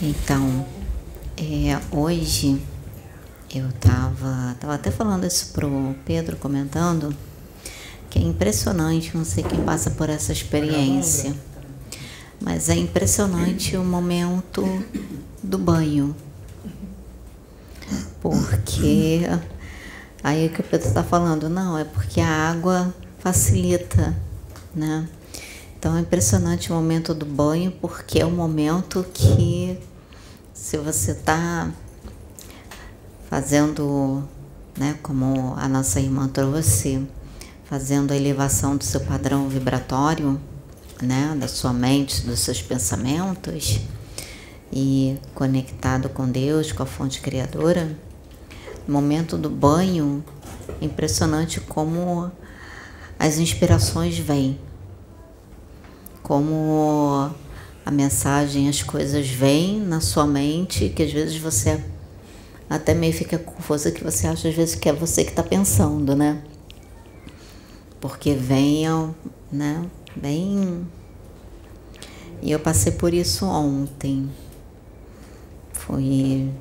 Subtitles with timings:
[0.00, 0.64] Então,
[1.36, 2.62] é, hoje
[3.52, 7.12] eu tava, tava até falando isso pro Pedro, comentando,
[8.08, 11.34] que é impressionante, não sei quem passa por essa experiência,
[12.40, 14.64] mas é impressionante o momento
[15.42, 16.14] do banho.
[18.20, 19.22] Porque
[20.22, 24.16] aí é que o Pedro está falando, não, é porque a água facilita,
[24.72, 25.08] né?
[25.78, 29.78] Então é impressionante o momento do banho, porque é o momento que,
[30.52, 31.70] se você está
[33.30, 34.24] fazendo,
[34.76, 37.06] né, como a nossa irmã trouxe,
[37.66, 40.40] fazendo a elevação do seu padrão vibratório,
[41.00, 43.78] né, da sua mente, dos seus pensamentos,
[44.72, 47.96] e conectado com Deus, com a fonte criadora,
[48.84, 50.24] no momento do banho,
[50.80, 52.32] impressionante como
[53.16, 54.58] as inspirações vêm
[56.28, 57.30] como
[57.86, 61.82] a mensagem, as coisas vêm na sua mente, que às vezes você
[62.68, 66.14] até meio fica confusa que você acha às vezes que é você que está pensando,
[66.14, 66.42] né?
[67.98, 69.14] Porque venham,
[69.50, 69.86] né?
[70.14, 70.86] Bem.
[72.42, 74.28] E eu passei por isso ontem.
[75.72, 76.52] Foi.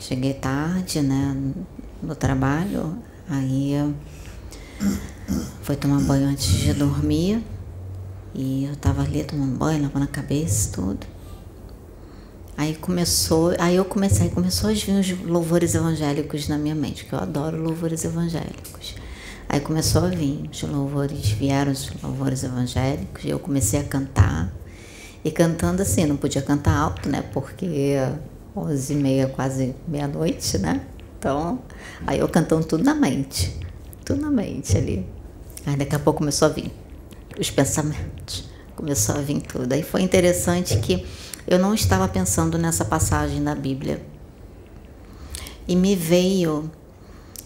[0.00, 1.36] Cheguei tarde, né?
[2.02, 2.96] No trabalho.
[3.28, 3.94] Aí.
[5.62, 7.44] Foi tomar banho antes de dormir.
[8.40, 11.04] E eu tava ali tomando banho, lavando a cabeça, tudo.
[12.56, 17.04] Aí começou, aí eu comecei, aí começou a vir os louvores evangélicos na minha mente,
[17.04, 18.94] que eu adoro louvores evangélicos.
[19.48, 24.52] Aí começou a vir os louvores, vieram os louvores evangélicos, e eu comecei a cantar.
[25.24, 27.24] E cantando assim, não podia cantar alto, né?
[27.32, 27.96] Porque
[28.54, 30.80] onze e meia, quase meia-noite, né?
[31.18, 31.58] Então,
[32.06, 33.58] aí eu cantando tudo na mente,
[34.04, 35.04] tudo na mente ali.
[35.66, 36.72] Aí daqui a pouco começou a vir
[37.38, 38.44] os pensamentos.
[38.74, 39.72] Começou a vir tudo.
[39.72, 41.06] Aí foi interessante que
[41.46, 44.02] eu não estava pensando nessa passagem da Bíblia.
[45.66, 46.70] E me veio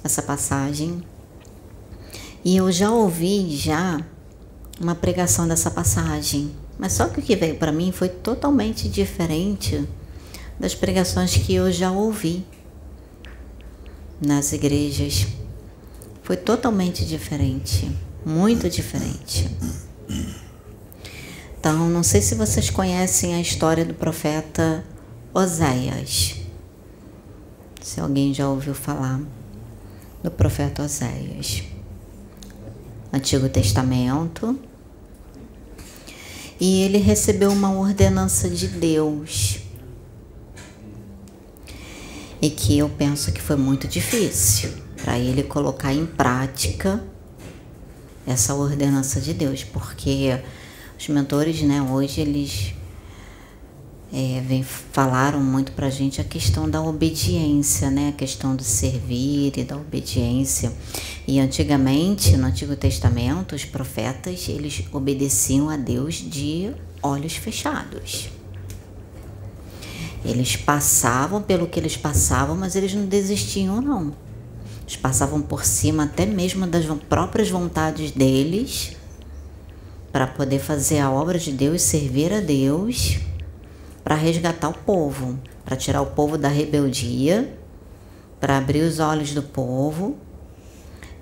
[0.03, 1.03] essa passagem.
[2.45, 4.01] E eu já ouvi já
[4.81, 6.53] uma pregação dessa passagem.
[6.79, 9.87] Mas só que o que veio para mim foi totalmente diferente
[10.59, 12.45] das pregações que eu já ouvi
[14.21, 15.27] nas igrejas.
[16.23, 17.91] Foi totalmente diferente
[18.25, 19.49] muito diferente.
[21.59, 24.85] Então, não sei se vocês conhecem a história do profeta
[25.33, 26.37] Oséias.
[27.81, 29.21] Se alguém já ouviu falar
[30.23, 31.63] do profeta Oséias.
[33.13, 34.59] Antigo Testamento.
[36.59, 39.59] E ele recebeu uma ordenança de Deus.
[42.41, 47.05] E que eu penso que foi muito difícil para ele colocar em prática
[48.27, 50.39] essa ordenança de Deus, porque
[50.99, 52.75] os mentores, né, hoje eles
[54.13, 58.63] é, vem, falaram muito para a gente a questão da obediência, né, a questão do
[58.63, 60.73] servir e da obediência.
[61.27, 66.71] E antigamente, no Antigo Testamento, os profetas eles obedeciam a Deus de
[67.03, 68.29] olhos fechados.
[70.25, 74.15] Eles passavam pelo que eles passavam, mas eles não desistiam, não.
[74.83, 78.97] Eles passavam por cima até mesmo das próprias vontades deles
[80.13, 83.19] para poder fazer a obra de Deus, servir a Deus,
[84.05, 87.57] para resgatar o povo, para tirar o povo da rebeldia,
[88.39, 90.17] para abrir os olhos do povo.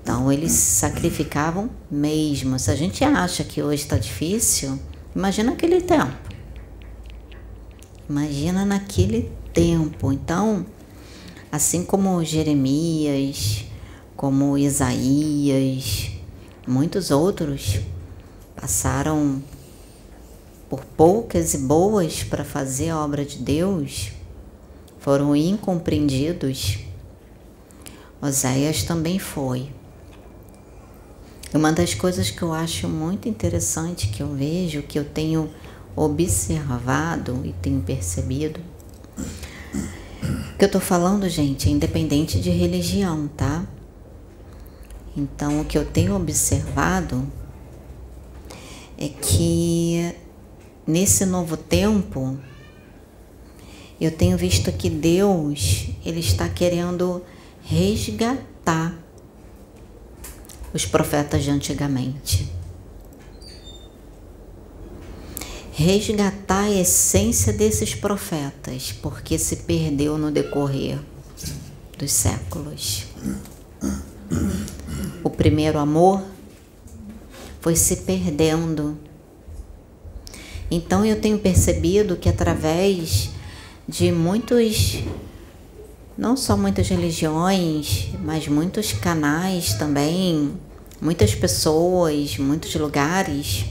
[0.02, 2.58] Então eles sacrificavam mesmo.
[2.58, 4.78] Se a gente acha que hoje está difícil,
[5.14, 6.16] imagina aquele tempo.
[8.08, 10.10] Imagina naquele tempo.
[10.10, 10.66] Então,
[11.50, 13.64] assim como Jeremias,
[14.16, 16.10] como Isaías,
[16.66, 17.80] muitos outros
[18.54, 19.42] passaram
[20.68, 24.12] por poucas e boas para fazer a obra de Deus,
[25.00, 26.78] foram incompreendidos.
[28.22, 29.72] Oséias também foi.
[31.52, 35.50] Uma das coisas que eu acho muito interessante que eu vejo, que eu tenho
[35.96, 38.60] observado e tenho percebido,
[40.58, 43.66] que eu tô falando, gente, é independente de religião, tá?
[45.16, 47.26] Então, o que eu tenho observado
[48.98, 50.14] é que
[50.86, 52.38] nesse novo tempo
[54.00, 57.22] eu tenho visto que Deus ele está querendo
[57.62, 58.94] resgatar
[60.72, 62.59] os profetas de antigamente.
[65.80, 70.98] Resgatar a essência desses profetas, porque se perdeu no decorrer
[71.96, 73.06] dos séculos.
[75.24, 76.22] O primeiro amor
[77.62, 78.98] foi se perdendo.
[80.70, 83.30] Então eu tenho percebido que através
[83.88, 84.98] de muitos,
[86.16, 90.52] não só muitas religiões, mas muitos canais também,
[91.00, 93.64] muitas pessoas, muitos lugares.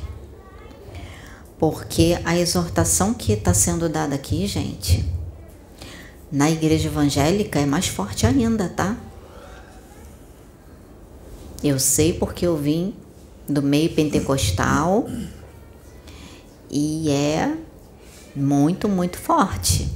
[1.60, 5.06] Porque a exortação que está sendo dada aqui, gente,
[6.32, 8.96] na igreja evangélica é mais forte ainda, tá?
[11.62, 12.96] Eu sei porque eu vim
[13.48, 15.10] do meio pentecostal
[16.72, 17.54] e é
[18.34, 19.90] muito, muito forte.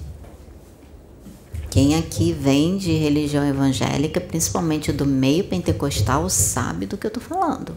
[1.69, 7.23] Quem aqui vem de religião evangélica, principalmente do meio pentecostal, sabe do que eu estou
[7.23, 7.75] falando.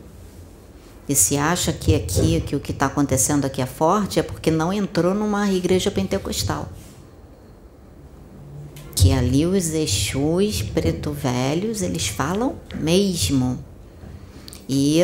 [1.09, 4.51] E se acha que aqui, que o que está acontecendo aqui é forte, é porque
[4.51, 6.69] não entrou numa igreja pentecostal.
[8.95, 13.59] Que ali os Exus preto velhos, eles falam mesmo.
[14.69, 15.03] E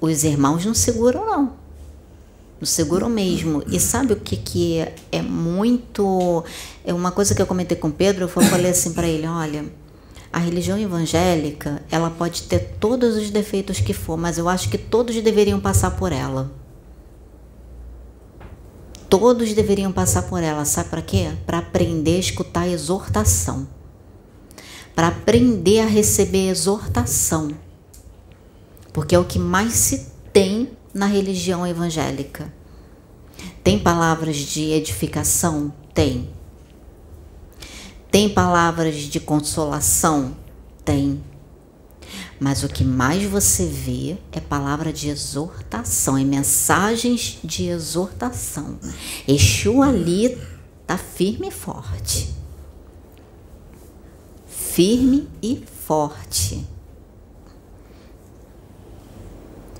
[0.00, 1.52] os irmãos não seguram, não.
[2.60, 3.62] Não seguram mesmo.
[3.68, 6.44] E sabe o que, que é, é muito.
[6.84, 9.64] É uma coisa que eu comentei com o Pedro, eu falei assim para ele: olha,
[10.32, 14.78] a religião evangélica, ela pode ter todos os defeitos que for, mas eu acho que
[14.78, 16.50] todos deveriam passar por ela.
[19.08, 21.32] Todos deveriam passar por ela, sabe para quê?
[21.44, 23.68] Para aprender a escutar a exortação.
[24.94, 27.50] Para aprender a receber exortação
[28.92, 32.52] porque é o que mais se tem na religião evangélica.
[33.64, 35.72] Tem palavras de edificação?
[35.94, 36.28] Tem.
[38.12, 40.36] Tem palavras de consolação?
[40.84, 41.24] Tem.
[42.38, 48.78] Mas o que mais você vê é palavra de exortação, é mensagens de exortação.
[49.26, 50.36] Exu ali
[50.86, 52.34] tá firme e forte.
[54.46, 56.66] Firme e forte.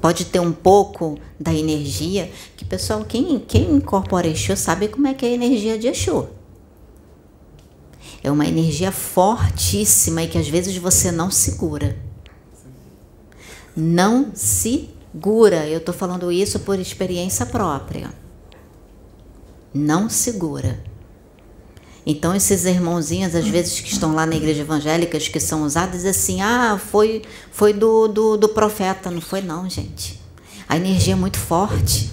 [0.00, 5.14] pode ter um pouco da energia, que pessoal, quem, quem incorpora Exu sabe como é
[5.14, 6.26] que é a energia de Exu.
[8.22, 11.96] É uma energia fortíssima e que às vezes você não segura.
[13.76, 15.66] Não segura.
[15.66, 18.12] Eu estou falando isso por experiência própria.
[19.74, 20.82] Não segura.
[22.04, 26.40] Então, esses irmãozinhos, às vezes, que estão lá na igreja evangélica, que são usados, assim,
[26.40, 27.22] ah, foi,
[27.52, 29.10] foi do, do, do profeta.
[29.10, 30.20] Não foi, não, gente.
[30.68, 32.10] A energia é muito forte.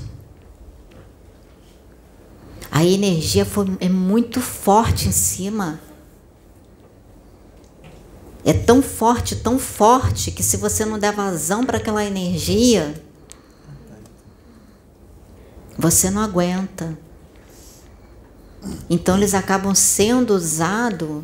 [2.71, 5.79] A energia foi, é muito forte em cima.
[8.45, 13.01] É tão forte, tão forte, que se você não der vazão para aquela energia,
[15.77, 16.97] você não aguenta.
[18.89, 21.23] Então eles acabam sendo usados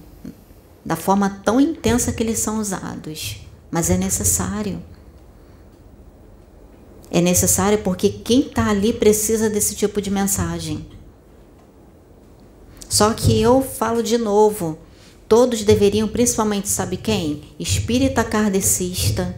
[0.83, 3.41] da forma tão intensa que eles são usados.
[3.71, 4.81] Mas é necessário.
[7.11, 10.85] É necessário porque quem está ali precisa desse tipo de mensagem.
[12.95, 14.79] Só que eu falo de novo,
[15.27, 17.43] todos deveriam, principalmente, sabe quem?
[17.59, 19.37] Espírita kardecista,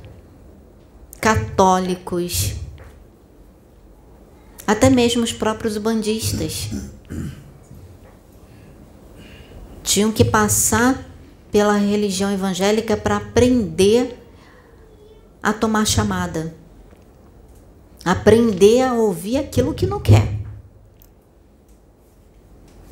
[1.20, 2.54] católicos,
[4.68, 6.70] até mesmo os próprios bandistas
[9.82, 11.04] tinham que passar
[11.52, 14.24] pela religião evangélica para aprender
[15.42, 16.54] a tomar chamada.
[18.06, 20.37] Aprender a ouvir aquilo que não quer.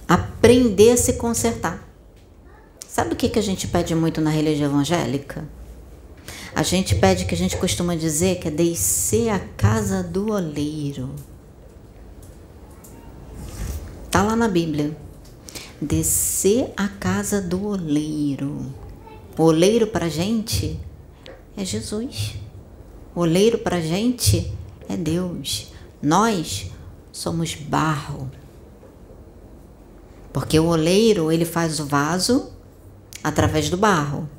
[0.08, 1.88] Aprender a se consertar.
[2.88, 5.48] Sabe o que, que a gente pede muito na religião evangélica?
[6.56, 11.10] A gente pede que a gente costuma dizer que é descer a casa do oleiro.
[14.10, 14.96] Tá lá na Bíblia
[15.82, 18.74] descer a casa do oleiro.
[19.38, 20.80] O oleiro para gente
[21.58, 22.36] é Jesus.
[23.14, 24.54] O oleiro para gente
[24.88, 25.72] é Deus.
[26.02, 26.72] Nós
[27.12, 28.32] somos barro.
[30.36, 32.52] Porque o oleiro, ele faz o vaso
[33.24, 34.30] através do barro.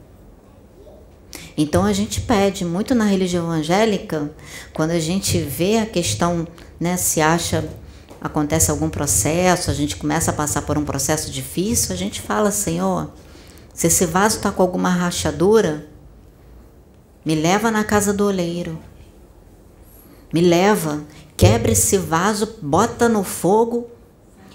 [1.57, 4.31] Então a gente pede muito na religião evangélica,
[4.75, 6.47] quando a gente vê a questão,
[6.79, 7.67] né, se acha
[8.21, 12.51] acontece algum processo, a gente começa a passar por um processo difícil, a gente fala,
[12.51, 13.11] Senhor,
[13.73, 15.87] se esse vaso está com alguma rachadura,
[17.25, 18.79] me leva na casa do oleiro.
[20.31, 21.03] Me leva,
[21.39, 23.96] quebra esse vaso, bota no fogo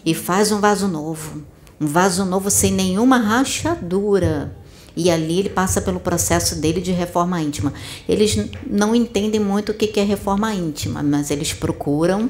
[0.05, 1.43] e faz um vaso novo.
[1.79, 4.55] Um vaso novo sem nenhuma rachadura.
[4.95, 7.73] E ali ele passa pelo processo dele de reforma íntima.
[8.07, 12.29] Eles não entendem muito o que é reforma íntima, mas eles procuram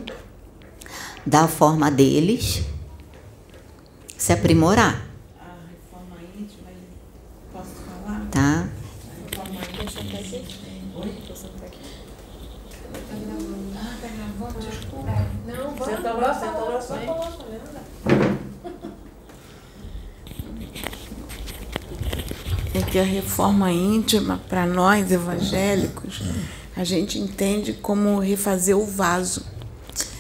[1.25, 2.61] da forma deles,
[4.17, 5.05] se aprimorar.
[5.39, 6.69] A reforma íntima,
[7.51, 8.27] posso falar?
[8.31, 8.67] Tá?
[8.67, 10.45] A reforma íntima quer dizer.
[10.95, 11.13] Oi?
[11.29, 11.79] Você não tá aqui?
[12.93, 13.57] Tá gravando.
[13.75, 15.27] Ah, tá gravando, desculpa.
[15.47, 16.21] Não, Senta vamos.
[16.21, 17.05] lá, senta lá, só Vem.
[17.07, 17.59] coloca, né?
[22.91, 26.21] Porque a reforma íntima, para nós evangélicos,
[26.75, 29.45] a gente entende como refazer o vaso.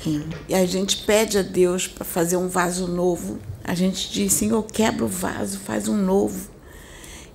[0.01, 0.23] Sim.
[0.47, 3.39] E a gente pede a Deus para fazer um vaso novo.
[3.61, 6.49] A gente diz, Senhor, quebra o vaso, faz um novo.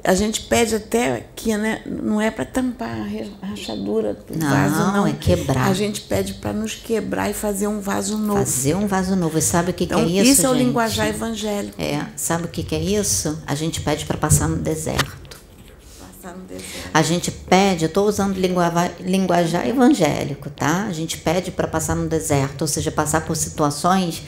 [0.03, 2.97] A gente pede até que né, não é para tampar
[3.43, 5.07] a rachadura do Não, vaso, não.
[5.07, 5.69] é quebrar.
[5.69, 8.39] A gente pede para nos quebrar e fazer um vaso novo.
[8.39, 9.37] Fazer um vaso novo.
[9.37, 10.65] E sabe o que, então, que é isso, é o gente?
[10.65, 11.75] linguajar evangélico.
[11.79, 13.39] É, sabe o que, que é isso?
[13.47, 15.26] A gente pede para passar no deserto.
[16.27, 16.91] Passar no deserto.
[16.93, 18.37] A gente pede, eu estou usando
[19.01, 20.87] linguajar evangélico, tá?
[20.89, 24.25] A gente pede para passar no deserto, ou seja, passar por situações,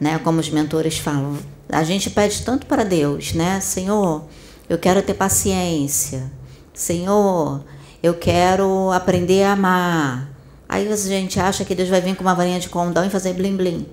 [0.00, 1.36] né, como os mentores falam.
[1.68, 3.60] A gente pede tanto para Deus, né?
[3.60, 4.24] Senhor,
[4.68, 6.30] eu quero ter paciência.
[6.72, 7.64] Senhor,
[8.00, 10.30] eu quero aprender a amar.
[10.68, 13.34] Aí a gente acha que Deus vai vir com uma varinha de condão e fazer
[13.34, 13.86] blim blim.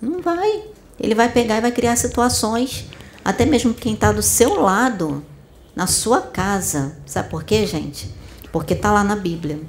[0.00, 0.62] Não vai.
[0.98, 2.86] Ele vai pegar e vai criar situações,
[3.22, 5.22] até mesmo quem está do seu lado,
[5.76, 6.96] na sua casa.
[7.04, 8.10] Sabe por quê, gente?
[8.50, 9.60] Porque está lá na Bíblia,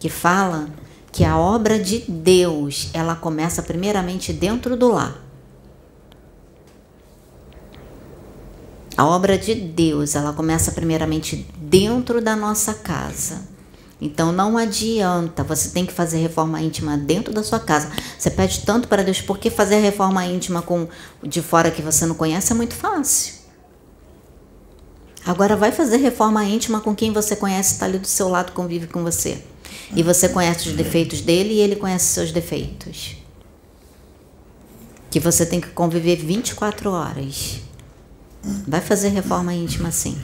[0.00, 0.70] que fala
[1.12, 5.14] que a obra de Deus, ela começa primeiramente dentro do lar.
[8.96, 13.52] A obra de Deus, ela começa primeiramente dentro da nossa casa.
[14.00, 17.90] Então não adianta, você tem que fazer reforma íntima dentro da sua casa.
[18.18, 20.88] Você pede tanto para Deus, porque fazer reforma íntima com
[21.22, 23.41] de fora que você não conhece é muito fácil.
[25.24, 28.88] Agora vai fazer reforma íntima com quem você conhece, está ali do seu lado, convive
[28.88, 29.42] com você.
[29.94, 33.16] E você conhece os defeitos dele e ele conhece os seus defeitos.
[35.10, 37.60] Que você tem que conviver 24 horas.
[38.66, 40.20] Vai fazer reforma íntima assim.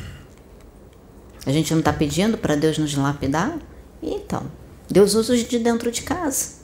[1.47, 3.59] A gente não está pedindo para Deus nos lapidar?
[4.03, 4.51] Então,
[4.91, 6.59] Deus usa os de dentro de casa.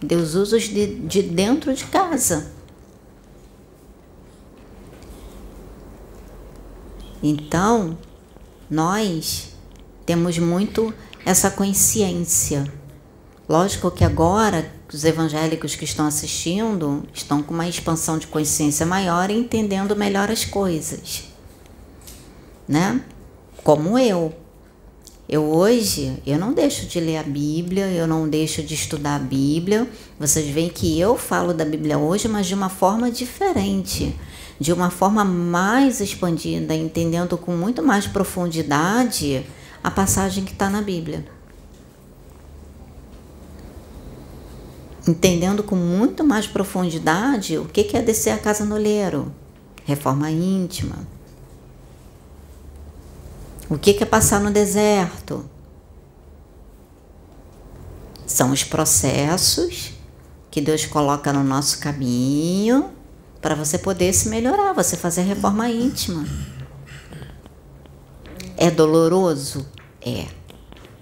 [0.00, 2.57] Deus usa os de, de dentro de casa.
[7.22, 7.98] Então,
[8.70, 9.52] nós
[10.06, 10.92] temos muito
[11.24, 12.64] essa consciência.
[13.48, 19.30] Lógico que agora os evangélicos que estão assistindo estão com uma expansão de consciência maior
[19.30, 21.24] e entendendo melhor as coisas.
[22.66, 23.02] Né?
[23.62, 24.32] Como eu.
[25.28, 29.18] Eu hoje, eu não deixo de ler a Bíblia, eu não deixo de estudar a
[29.18, 29.86] Bíblia.
[30.18, 34.16] Vocês veem que eu falo da Bíblia hoje, mas de uma forma diferente,
[34.58, 39.46] de uma forma mais expandida, entendendo com muito mais profundidade
[39.82, 41.38] a passagem que está na Bíblia.
[45.10, 49.32] entendendo com muito mais profundidade o que é descer a casa no olheiro,
[49.84, 50.96] reforma íntima.
[53.70, 55.48] O que é passar no deserto?
[58.26, 59.92] São os processos
[60.50, 62.90] que Deus coloca no nosso caminho
[63.40, 66.26] para você poder se melhorar, você fazer reforma íntima.
[68.56, 69.66] É doloroso?
[70.04, 70.26] É.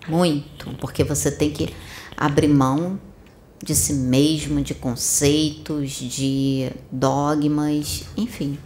[0.09, 1.75] Muito, porque você tem que
[2.17, 3.01] abrir mão
[3.63, 8.59] de si mesmo, de conceitos, de dogmas, enfim.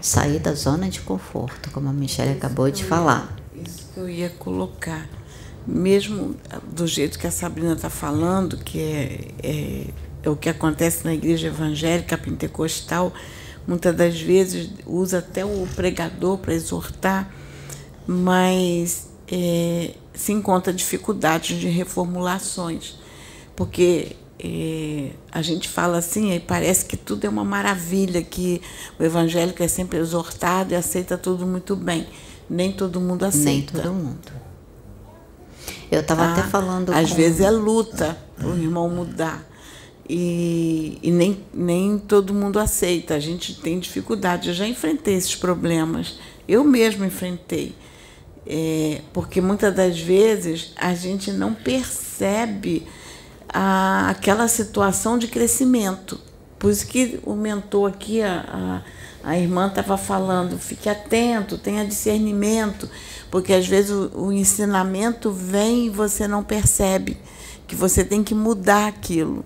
[0.00, 3.34] Sair da zona de conforto, como a Michelle acabou de falar.
[3.54, 5.08] Isso que eu ia colocar.
[5.66, 6.36] Mesmo
[6.70, 9.86] do jeito que a Sabrina está falando, que é, é
[10.30, 13.12] o que acontece na igreja evangélica pentecostal,
[13.66, 17.30] muitas das vezes usa até o pregador para exortar,
[18.06, 22.96] mas é, se encontra dificuldades de reformulações
[23.56, 28.60] porque é, a gente fala assim e parece que tudo é uma maravilha, que
[28.98, 32.06] o evangélico é sempre exortado e aceita tudo muito bem.
[32.50, 33.74] Nem todo mundo aceita.
[33.74, 34.32] Nem todo mundo.
[35.90, 36.92] Eu estava ah, até falando.
[36.92, 37.16] Às com...
[37.16, 39.42] vezes é luta para o irmão mudar.
[40.08, 43.14] E, e, nem, nem todo mundo aceita.
[43.14, 44.48] A gente tem dificuldade.
[44.48, 46.18] Eu já enfrentei esses problemas.
[46.46, 47.74] Eu mesmo enfrentei.
[48.46, 52.86] É, porque muitas das vezes a gente não percebe
[53.48, 56.20] a, aquela situação de crescimento.
[56.58, 58.82] Por isso que o mentor aqui, a,
[59.24, 62.88] a, a irmã estava falando, fique atento, tenha discernimento,
[63.30, 67.16] porque às vezes o, o ensinamento vem e você não percebe
[67.66, 69.44] que você tem que mudar aquilo.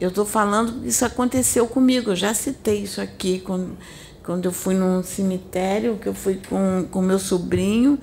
[0.00, 3.76] Eu estou falando, isso aconteceu comigo, eu já citei isso aqui quando,
[4.24, 7.98] quando eu fui num cemitério, que eu fui com, com meu sobrinho,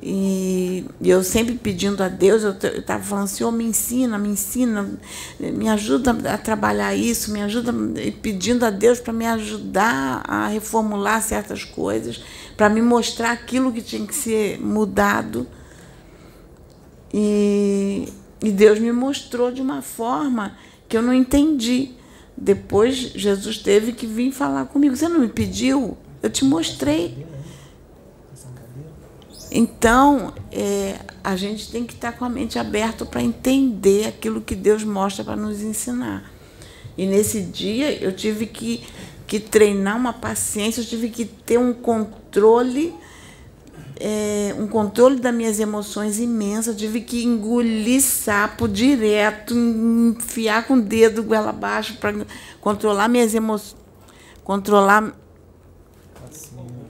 [0.00, 4.88] e eu sempre pedindo a Deus, eu estava falando, Senhor, me ensina, me ensina,
[5.40, 7.74] me ajuda a trabalhar isso, me ajuda,
[8.22, 12.22] pedindo a Deus para me ajudar a reformular certas coisas,
[12.56, 15.48] para me mostrar aquilo que tinha que ser mudado.
[17.12, 18.08] E,
[18.40, 20.56] e Deus me mostrou de uma forma
[20.88, 21.90] que eu não entendi.
[22.36, 24.96] Depois Jesus teve que vir falar comigo.
[24.96, 25.96] Você não me pediu?
[26.22, 27.26] Eu te mostrei.
[29.50, 34.54] Então, é, a gente tem que estar com a mente aberta para entender aquilo que
[34.54, 36.30] Deus mostra para nos ensinar.
[36.96, 38.82] E nesse dia eu tive que,
[39.26, 42.92] que treinar uma paciência, eu tive que ter um controle,
[44.00, 50.74] é, um controle das minhas emoções imenso, eu tive que engolir sapo direto, enfiar com
[50.74, 52.14] o dedo goela abaixo para
[52.60, 53.76] controlar minhas emoções,
[54.44, 55.12] controlar,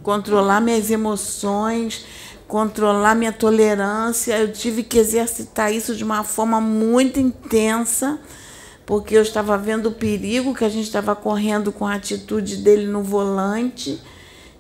[0.03, 2.05] controlar minhas emoções
[2.49, 4.37] controlar minha tolerância.
[4.39, 8.19] Eu tive que exercitar isso de uma forma muito intensa,
[8.87, 12.87] porque eu estava vendo o perigo que a gente estava correndo com a atitude dele
[12.87, 14.01] no volante.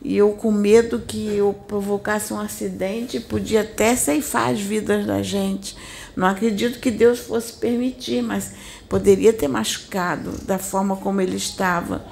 [0.02, 5.23] E eu com medo que eu provocasse um acidente, podia até ceifar as vidas da
[5.23, 5.76] gente.
[6.17, 8.52] Não acredito que Deus fosse permitir, mas
[8.88, 12.05] poderia ter machucado da forma como ele estava.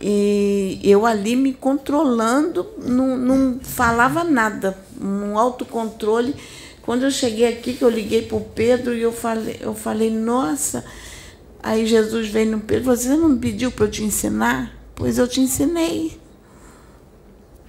[0.00, 6.34] E eu ali me controlando, não, não falava nada, um autocontrole.
[6.82, 10.10] Quando eu cheguei aqui, que eu liguei para o Pedro e eu falei, eu falei,
[10.10, 10.84] nossa,
[11.62, 14.74] aí Jesus veio no Pedro, você não pediu para eu te ensinar?
[14.94, 16.19] Pois eu te ensinei.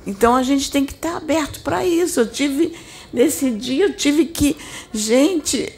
[0.06, 2.20] Então a gente tem que estar aberto para isso.
[2.20, 2.74] Eu tive,
[3.14, 4.58] nesse dia, eu tive que,
[4.94, 5.72] gente,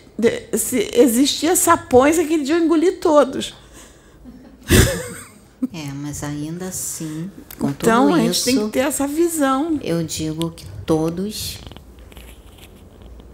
[0.53, 3.53] se existia sapões, aquele dia eu engoli todos.
[5.71, 9.79] É, mas ainda assim, com então, tudo a gente isso, tem que ter essa visão.
[9.81, 11.57] eu digo que todos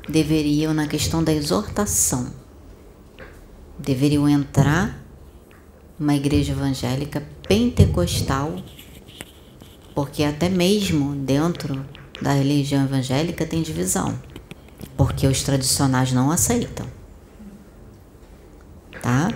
[0.08, 2.32] deveriam, na questão da exortação,
[3.78, 5.04] deveriam entrar
[5.98, 8.56] numa igreja evangélica pentecostal,
[10.00, 11.86] porque até mesmo dentro
[12.22, 14.18] da religião evangélica tem divisão,
[14.96, 16.86] porque os tradicionais não aceitam.
[19.02, 19.30] Tá?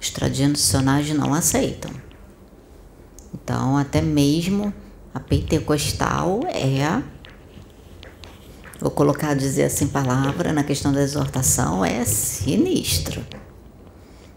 [0.00, 1.92] Os tradicionais não aceitam.
[3.32, 4.74] Então, até mesmo
[5.14, 7.00] a pentecostal é,
[8.80, 13.24] vou colocar dizer assim palavra na questão da exortação é sinistro,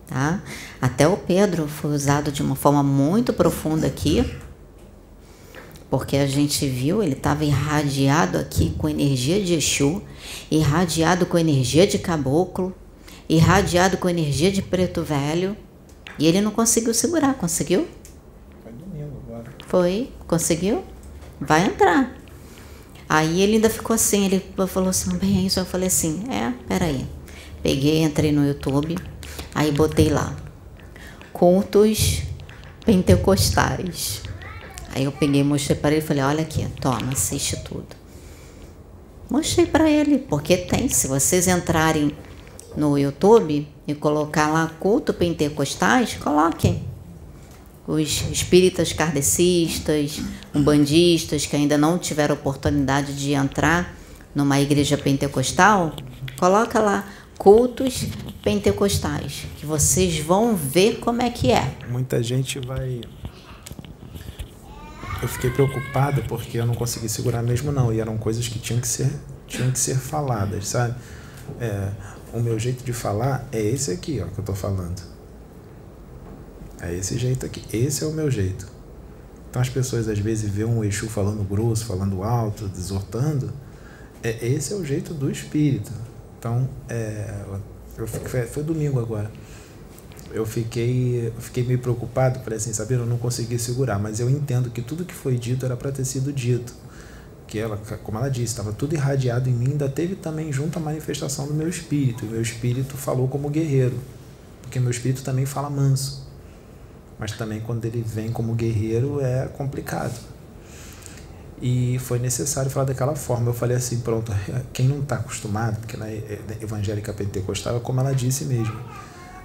[0.05, 0.39] tá?
[0.79, 4.23] Até o Pedro foi usado de uma forma muito profunda aqui,
[5.89, 10.01] porque a gente viu ele estava irradiado aqui com energia de Exu,
[10.51, 12.75] irradiado com energia de caboclo,
[13.29, 15.55] irradiado com energia de preto velho,
[16.19, 17.87] e ele não conseguiu segurar, conseguiu?
[19.67, 20.83] Foi, conseguiu?
[21.39, 22.17] Vai entrar.
[23.09, 25.59] Aí ele ainda ficou assim, ele falou assim, bem, é isso.
[25.59, 27.05] Eu falei assim, é, peraí.
[27.63, 28.95] Peguei, entrei no YouTube,
[29.53, 30.35] aí botei lá,
[31.33, 32.21] cultos
[32.85, 34.21] pentecostais.
[34.97, 37.85] Aí eu peguei, mostrei para ele, falei, olha aqui, toma, assiste tudo.
[39.29, 42.11] Mostrei para ele, porque tem, se vocês entrarem
[42.75, 46.83] no YouTube e colocar lá culto pentecostais, coloquem
[47.85, 50.19] os espíritas kardecistas,
[50.55, 53.95] umbandistas que ainda não tiveram oportunidade de entrar
[54.33, 55.95] numa igreja pentecostal,
[56.39, 57.07] coloca lá
[57.37, 58.03] cultos
[58.41, 61.77] pentecostais, que vocês vão ver como é que é.
[61.87, 63.01] Muita gente vai
[65.21, 68.79] eu fiquei preocupada porque eu não consegui segurar mesmo não, e eram coisas que tinham
[68.79, 69.11] que ser
[69.47, 70.95] tinham que ser faladas, sabe?
[71.59, 71.91] É,
[72.33, 75.17] o meu jeito de falar é esse aqui, ó, que eu tô falando
[76.81, 77.63] é esse jeito aqui.
[77.75, 78.67] Esse é o meu jeito.
[79.49, 83.51] Então as pessoas às vezes vêem um Exu falando grosso, falando alto, exortando.
[84.21, 85.91] É, esse é o jeito do espírito.
[86.37, 87.43] Então, é,
[87.97, 89.31] eu fiquei, foi domingo agora.
[90.31, 94.69] Eu fiquei, fiquei meio preocupado, falei assim, sabe, eu não consegui segurar, mas eu entendo
[94.69, 96.73] que tudo que foi dito era para ter sido dito.
[97.47, 100.81] Que ela, como ela disse, estava tudo irradiado em mim, ainda teve também junto a
[100.81, 102.25] manifestação do meu espírito.
[102.25, 103.97] O meu espírito falou como guerreiro,
[104.61, 106.27] porque meu espírito também fala manso
[107.19, 110.17] mas também quando ele vem como guerreiro é complicado.
[111.59, 113.49] E foi necessário falar daquela forma.
[113.49, 114.31] Eu falei assim, pronto,
[114.71, 116.11] quem não está acostumado, porque na
[116.61, 118.79] evangélica pentecostal é como ela disse mesmo,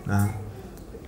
[0.07, 0.35] né?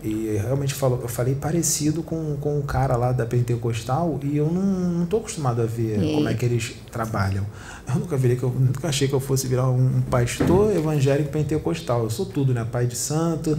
[0.05, 4.53] E realmente falou, eu falei parecido com, com o cara lá da Pentecostal e eu
[4.53, 6.12] não estou acostumado a ver e...
[6.12, 7.47] como é que eles trabalham.
[7.88, 12.03] Eu nunca virei que eu nunca achei que eu fosse virar um pastor evangélico pentecostal.
[12.03, 12.67] Eu sou tudo, né?
[12.71, 13.59] Pai de santo,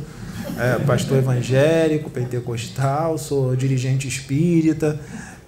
[0.59, 4.99] é, pastor evangélico, pentecostal, sou dirigente espírita,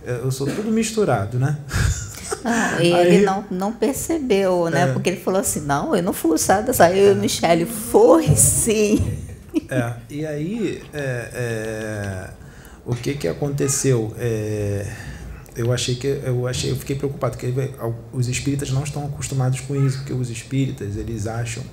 [0.04, 1.60] é, eu sou tudo misturado, né?
[2.44, 4.90] Não, ele Aí, não, não percebeu, né?
[4.90, 4.94] É.
[4.94, 9.27] Porque ele falou assim, não, eu não fui usada, saiu, Michele, foi sim.
[9.70, 12.30] É, e aí, é, é,
[12.86, 14.14] o que que aconteceu?
[14.18, 14.92] É,
[15.56, 17.54] eu achei que eu achei, eu fiquei preocupado porque
[18.14, 21.64] os espíritas não estão acostumados com isso, porque os espíritas eles acham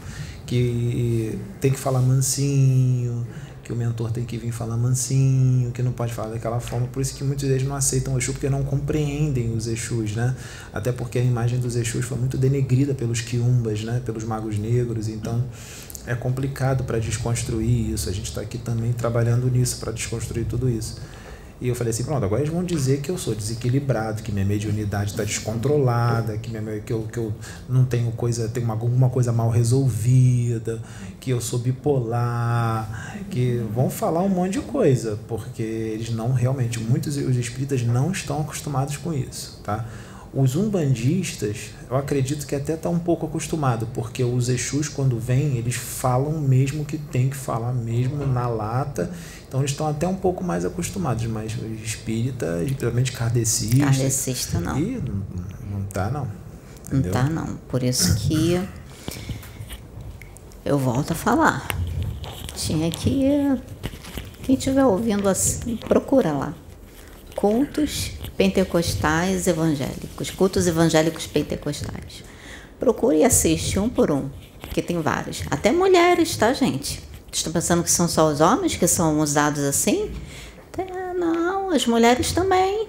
[0.46, 3.26] que tem que falar mansinho,
[3.64, 6.86] que o mentor tem que vir falar mansinho, que não pode falar daquela forma.
[6.86, 10.36] Por isso que muitos deles não aceitam o Exu, porque não compreendem os Exus, né?
[10.72, 14.02] Até porque a imagem dos Exus foi muito denegrida pelos quiumbas, né?
[14.04, 15.08] Pelos magos negros.
[15.08, 15.42] Então
[16.06, 18.08] é complicado para desconstruir isso.
[18.08, 21.00] A gente está aqui também trabalhando nisso para desconstruir tudo isso.
[21.60, 24.44] E eu falei assim, pronto, agora eles vão dizer que eu sou desequilibrado, que minha
[24.44, 27.32] mediunidade está descontrolada, que, minha, que, eu, que eu
[27.68, 30.82] não tenho coisa, tenho uma, alguma coisa mal resolvida,
[31.20, 36.80] que eu sou bipolar, que vão falar um monte de coisa, porque eles não realmente,
[36.80, 39.86] muitos os espíritas não estão acostumados com isso, tá?
[40.36, 45.58] Os umbandistas, eu acredito que até está um pouco acostumado, porque os Exus, quando vêm,
[45.58, 49.12] eles falam mesmo que tem que falar mesmo na lata.
[49.46, 53.84] Então eles estão até um pouco mais acostumados, mas os espíritas, principalmente kardecista.
[53.84, 54.76] Kardecista não.
[54.76, 55.24] E não,
[55.70, 56.26] não tá, não.
[56.86, 57.12] Entendeu?
[57.12, 57.56] Não tá, não.
[57.68, 58.60] Por isso que
[60.64, 61.68] eu volto a falar.
[62.56, 63.24] Tinha que.
[64.42, 66.54] Quem estiver ouvindo assim, procura lá.
[67.44, 72.24] Cultos pentecostais evangélicos, cultos evangélicos pentecostais.
[72.80, 74.30] Procure e assiste um por um,
[74.72, 75.42] que tem vários.
[75.50, 77.02] Até mulheres, tá, gente?
[77.30, 80.10] Estão pensando que são só os homens que são usados assim?
[81.16, 82.88] Não, as mulheres também.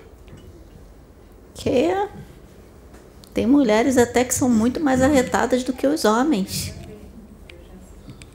[1.53, 1.89] Que
[3.33, 6.73] tem mulheres até que são muito mais arretadas do que os homens.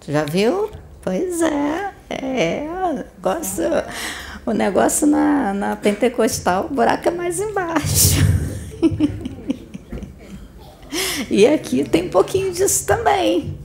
[0.07, 0.71] Já viu?
[1.01, 1.95] Pois é.
[2.11, 3.63] É, gosto
[4.47, 8.21] o negócio na, na pentecostal, o buraco é mais embaixo.
[11.31, 13.59] e aqui tem um pouquinho disso também.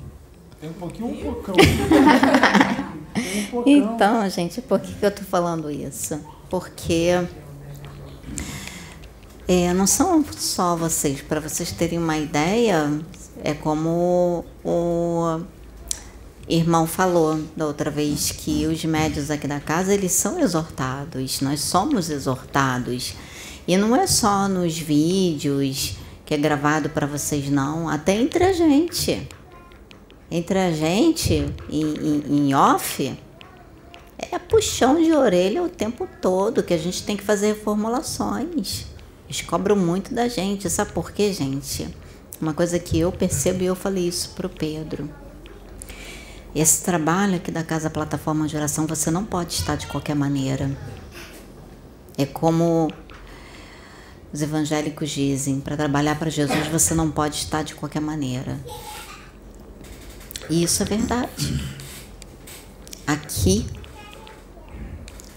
[0.60, 1.56] Tem um pouquinho, um pocão.
[3.16, 3.64] um pocão.
[3.66, 6.20] Então, gente, por que, que eu estou falando isso?
[6.50, 7.12] Porque
[9.48, 13.00] é, não são só vocês, para vocês terem uma ideia,
[13.44, 15.42] é como o
[16.48, 21.60] irmão falou da outra vez que os médios aqui da casa eles são exortados, nós
[21.62, 23.16] somos exortados.
[23.68, 28.54] E não é só nos vídeos que é gravado para vocês não, até entre a
[28.54, 29.28] gente.
[30.30, 31.34] Entre a gente
[31.70, 33.18] em, em, em off
[34.18, 38.86] é puxão de orelha o tempo todo que a gente tem que fazer reformulações.
[39.26, 41.88] Eles cobram muito da gente, sabe por quê, gente?
[42.40, 45.10] Uma coisa que eu percebo e eu falei isso pro Pedro
[46.56, 50.72] esse trabalho aqui da Casa Plataforma de Oração você não pode estar de qualquer maneira.
[52.18, 52.90] É como
[54.32, 58.58] os evangélicos dizem: para trabalhar para Jesus você não pode estar de qualquer maneira.
[60.50, 61.62] E isso é verdade.
[63.06, 63.68] Aqui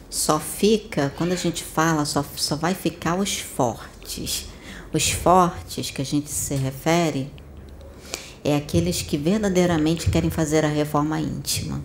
[0.08, 4.46] só fica, quando a gente fala, só, só vai ficar os fortes.
[4.92, 7.32] Os fortes que a gente se refere
[8.48, 11.84] é aqueles que verdadeiramente querem fazer a reforma íntima.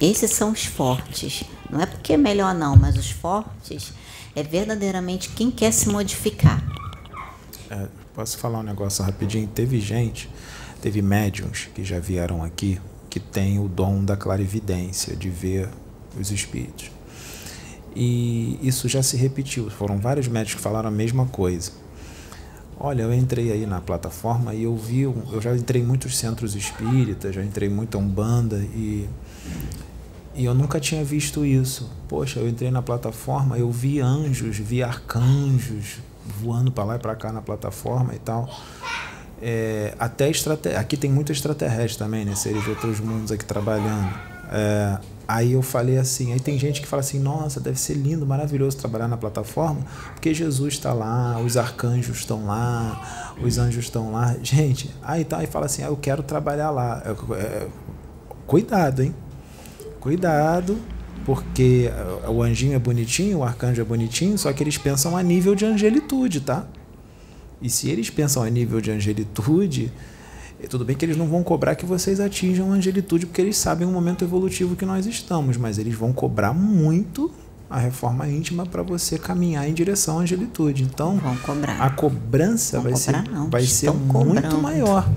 [0.00, 1.42] Esses são os fortes.
[1.68, 3.92] Não é porque é melhor não, mas os fortes
[4.36, 6.62] é verdadeiramente quem quer se modificar.
[7.68, 9.48] É, posso falar um negócio rapidinho?
[9.48, 10.30] Teve gente,
[10.80, 12.80] teve médiums que já vieram aqui
[13.10, 15.68] que tem o dom da clarividência, de ver
[16.18, 16.90] os espíritos.
[17.96, 19.70] E isso já se repetiu.
[19.70, 21.72] Foram vários médicos que falaram a mesma coisa.
[22.78, 26.54] Olha, eu entrei aí na plataforma e eu vi, eu já entrei em muitos centros
[26.54, 29.08] espíritas, já entrei muito a Umbanda e,
[30.34, 31.90] e eu nunca tinha visto isso.
[32.08, 35.98] Poxa, eu entrei na plataforma, eu vi anjos, vi arcanjos
[36.40, 38.48] voando para lá e para cá na plataforma e tal.
[39.40, 40.76] É, até extrater...
[40.76, 42.34] aqui tem muito extraterrestre também, né?
[42.34, 44.33] Seres de outros mundos aqui trabalhando.
[44.54, 48.26] É, Aí eu falei assim, aí tem gente que fala assim, nossa, deve ser lindo,
[48.26, 49.80] maravilhoso trabalhar na plataforma,
[50.12, 54.36] porque Jesus está lá, os arcanjos estão lá, os anjos estão lá.
[54.42, 57.02] Gente, aí tá, aí fala assim, ah, eu quero trabalhar lá.
[57.38, 57.66] É,
[58.46, 59.14] cuidado, hein?
[59.98, 60.78] Cuidado,
[61.24, 61.90] porque
[62.28, 65.64] o anjinho é bonitinho, o arcanjo é bonitinho, só que eles pensam a nível de
[65.64, 66.66] angelitude, tá?
[67.62, 69.90] E se eles pensam a nível de angelitude,
[70.68, 73.86] tudo bem que eles não vão cobrar que vocês atinjam a angelitude, porque eles sabem
[73.86, 77.30] o momento evolutivo que nós estamos, mas eles vão cobrar muito
[77.68, 80.84] a reforma íntima para você caminhar em direção à angelitude.
[80.84, 81.20] Então,
[81.80, 83.14] a cobrança vai ser,
[83.50, 85.08] vai ser muito maior.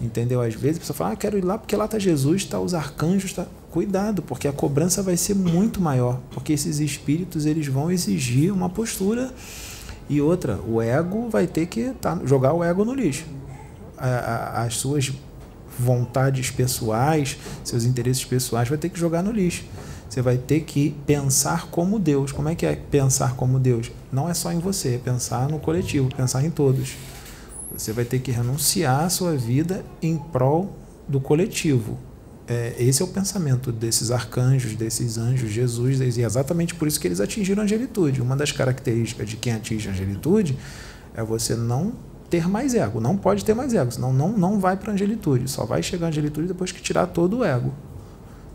[0.00, 0.42] Entendeu?
[0.42, 2.74] Às vezes a pessoa fala, ah, quero ir lá porque lá está Jesus, está os
[2.74, 3.46] arcanjos, tá...
[3.70, 8.68] cuidado, porque a cobrança vai ser muito maior, porque esses espíritos eles vão exigir uma
[8.68, 9.32] postura
[10.10, 13.24] e outra, o ego vai ter que tá, jogar o ego no lixo
[14.64, 15.12] as suas
[15.78, 19.64] vontades pessoais, seus interesses pessoais, vai ter que jogar no lixo.
[20.08, 22.30] Você vai ter que pensar como Deus.
[22.30, 23.90] Como é que é pensar como Deus?
[24.12, 26.94] Não é só em você, é pensar no coletivo, pensar em todos.
[27.76, 30.76] Você vai ter que renunciar a sua vida em prol
[31.08, 31.98] do coletivo.
[32.46, 37.00] é, esse é o pensamento desses arcanjos, desses anjos, Jesus, e é exatamente por isso
[37.00, 38.20] que eles atingiram a angelitude.
[38.20, 40.56] Uma das características de quem atinge a angelitude
[41.14, 41.92] é você não
[42.30, 45.48] ter mais ego, não pode ter mais ego, senão não, não vai para a angelitude,
[45.48, 47.72] só vai chegar à angelitude depois que tirar todo o ego.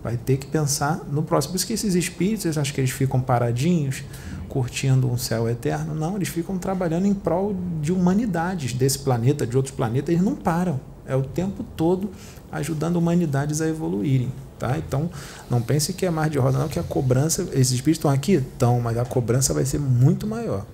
[0.03, 1.51] Vai ter que pensar no próximo.
[1.51, 4.03] Por isso que esses espíritos, acho que eles ficam paradinhos,
[4.47, 5.93] curtindo um céu eterno.
[5.93, 10.35] Não, eles ficam trabalhando em prol de humanidades desse planeta, de outros planetas, eles não
[10.35, 10.79] param.
[11.05, 12.09] É o tempo todo
[12.51, 14.31] ajudando humanidades a evoluírem.
[14.57, 14.77] Tá?
[14.77, 15.09] Então,
[15.49, 18.33] não pense que é mar de rosa, não, que a cobrança, esses espíritos estão aqui?
[18.33, 20.65] Estão, mas a cobrança vai ser muito maior.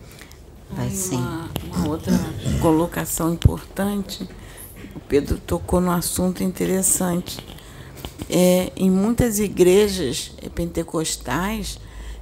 [0.76, 1.16] Vai sim.
[1.16, 2.14] Uma, uma outra
[2.62, 4.28] colocação importante,
[4.96, 7.40] o Pedro tocou no assunto interessante.
[8.30, 11.80] É, em muitas igrejas pentecostais,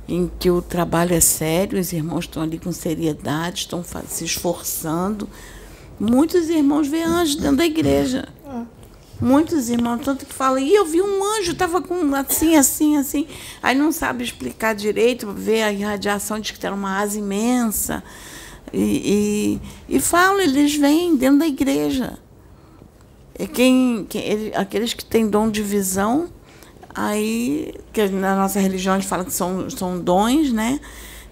[0.07, 5.29] em que o trabalho é sério, os irmãos estão ali com seriedade, estão se esforçando.
[5.99, 8.27] Muitos irmãos veem anjos dentro da igreja.
[9.21, 13.25] Muitos irmãos, tanto que falam, e eu vi um anjo, estava com assim, assim, assim.
[13.61, 18.03] Aí não sabe explicar direito, vê a irradiação, diz que era uma asa imensa.
[18.73, 19.59] E,
[19.89, 22.17] e, e falam, eles vêm dentro da igreja.
[23.37, 26.29] E quem, quem ele, aqueles que têm dom de visão,
[26.93, 30.79] aí, que na nossa religião a gente fala que são, são dons, né?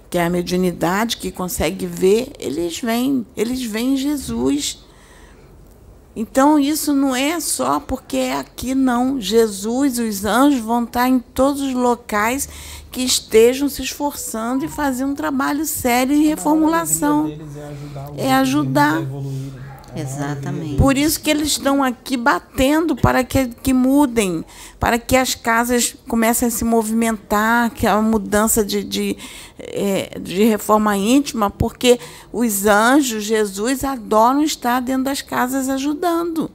[0.09, 4.83] Que é a mediunidade que consegue ver, eles vêm, eles veem Jesus.
[6.15, 9.19] Então isso não é só porque é aqui, não.
[9.19, 12.49] Jesus, os anjos vão estar em todos os locais
[12.91, 17.31] que estejam se esforçando e fazendo um trabalho sério em reformulação.
[18.17, 19.01] É ajudar.
[19.95, 20.77] Exatamente.
[20.77, 24.43] Por isso que eles estão aqui batendo para que, que mudem,
[24.79, 29.17] para que as casas comecem a se movimentar, que a mudança de, de,
[29.59, 31.99] é, de reforma íntima, porque
[32.31, 36.49] os anjos, Jesus, adoram estar dentro das casas ajudando.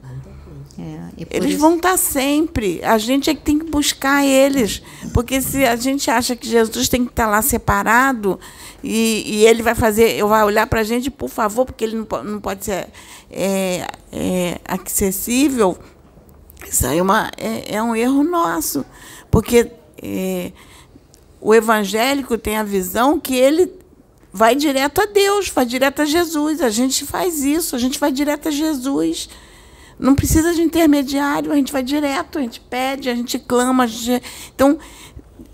[0.79, 1.59] É, eles isso...
[1.59, 2.83] vão estar sempre.
[2.83, 4.81] A gente é que tem que buscar eles.
[5.13, 8.39] Porque se a gente acha que Jesus tem que estar lá separado
[8.83, 12.05] e, e ele vai fazer, vai olhar para a gente, por favor, porque ele não
[12.05, 12.87] pode, não pode ser
[13.29, 15.77] é, é, acessível,
[16.65, 18.85] isso aí é, uma, é, é um erro nosso.
[19.29, 20.51] Porque é,
[21.39, 23.71] o evangélico tem a visão que ele
[24.31, 26.61] vai direto a Deus, vai direto a Jesus.
[26.61, 29.29] A gente faz isso, a gente vai direto a Jesus.
[29.99, 33.85] Não precisa de intermediário, a gente vai direto, a gente pede, a gente clama.
[33.85, 34.23] A gente...
[34.53, 34.77] Então,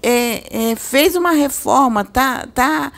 [0.02, 2.92] é, é, fez uma reforma, tá, tá,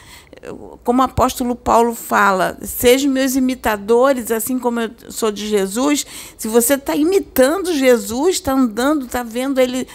[0.84, 6.06] como o apóstolo Paulo fala, sejam meus imitadores, assim como eu sou de Jesus.
[6.38, 9.88] Se você está imitando Jesus, está andando, está vendo ele,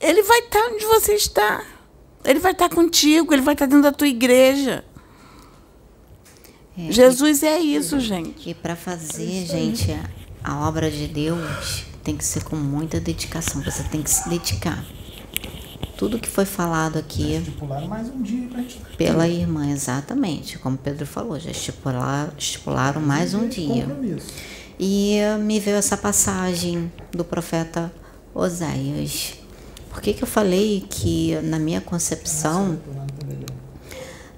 [0.00, 1.64] ele vai estar tá onde você está.
[2.24, 4.84] Ele vai estar tá contigo, ele vai estar tá dentro da tua igreja.
[6.76, 8.50] É, Jesus e, é isso, gente.
[8.50, 9.96] E para fazer, gente,
[10.42, 13.62] a obra de Deus tem que ser com muita dedicação.
[13.62, 14.84] Você tem que se dedicar.
[16.00, 17.34] Tudo que foi falado aqui.
[17.34, 18.80] Estipularam mais um dia pra gente.
[18.96, 20.58] Pela irmã, exatamente.
[20.58, 23.86] Como Pedro falou, já estipular, estipularam mais um dia.
[24.78, 27.92] E me veio essa passagem do profeta
[28.32, 29.34] Oséias.
[29.90, 32.80] Por que, que eu falei que na minha concepção,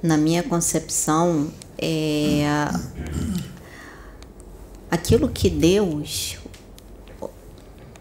[0.03, 1.49] na minha concepção,
[1.79, 2.45] é,
[4.91, 6.39] aquilo que Deus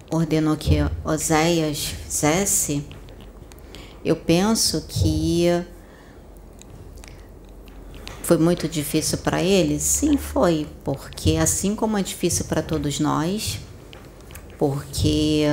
[0.09, 2.83] ordenou que Oséias fizesse,
[4.03, 5.45] eu penso que
[8.23, 9.79] foi muito difícil para ele?
[9.79, 13.59] Sim, foi, porque assim como é difícil para todos nós,
[14.57, 15.45] porque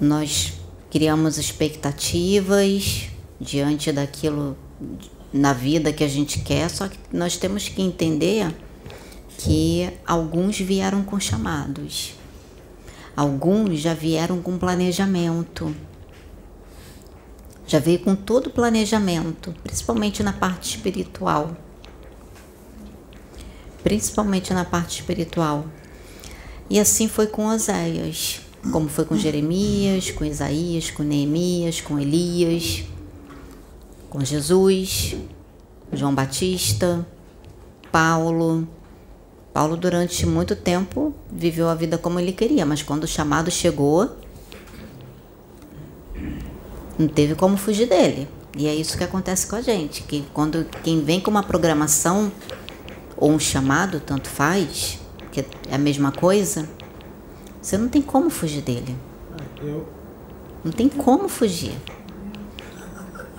[0.00, 0.54] nós
[0.90, 3.08] criamos expectativas
[3.40, 4.56] diante daquilo
[5.32, 8.54] na vida que a gente quer, só que nós temos que entender
[9.38, 12.14] que alguns vieram com chamados,
[13.16, 15.74] alguns já vieram com planejamento,
[17.66, 21.56] já veio com todo o planejamento, principalmente na parte espiritual.
[23.82, 25.64] Principalmente na parte espiritual.
[26.68, 32.84] E assim foi com Oséias, como foi com Jeremias, com Isaías, com Neemias, com Elias
[34.16, 35.14] com Jesus,
[35.92, 37.06] João Batista,
[37.92, 38.66] Paulo.
[39.56, 44.14] Paulo, durante muito tempo, viveu a vida como ele queria, mas quando o chamado chegou,
[46.98, 48.28] não teve como fugir dele.
[48.54, 52.30] E é isso que acontece com a gente, que quando quem vem com uma programação
[53.16, 54.98] ou um chamado, tanto faz,
[55.32, 56.68] que é a mesma coisa,
[57.62, 58.94] você não tem como fugir dele.
[60.62, 61.72] Não tem como fugir.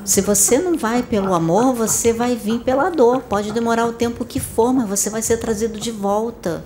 [0.07, 3.23] Se você não vai pelo amor, você vai vir pela dor.
[3.23, 6.63] Pode demorar o tempo que for, mas você vai ser trazido de volta.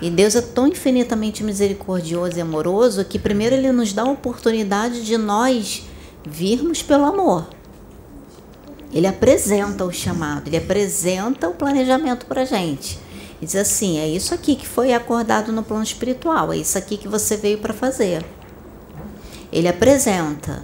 [0.00, 5.04] E Deus é tão infinitamente misericordioso e amoroso que primeiro ele nos dá a oportunidade
[5.04, 5.82] de nós
[6.24, 7.48] virmos pelo amor.
[8.94, 13.00] Ele apresenta o chamado, ele apresenta o planejamento para gente.
[13.42, 16.96] E diz assim: é isso aqui que foi acordado no plano espiritual, é isso aqui
[16.96, 18.24] que você veio para fazer.
[19.52, 20.62] Ele apresenta,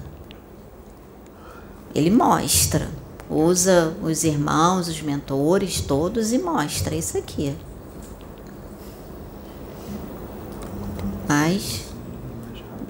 [1.97, 2.89] ele mostra,
[3.31, 7.57] usa os irmãos, os mentores, todos e mostra isso aqui.
[11.27, 11.85] Mas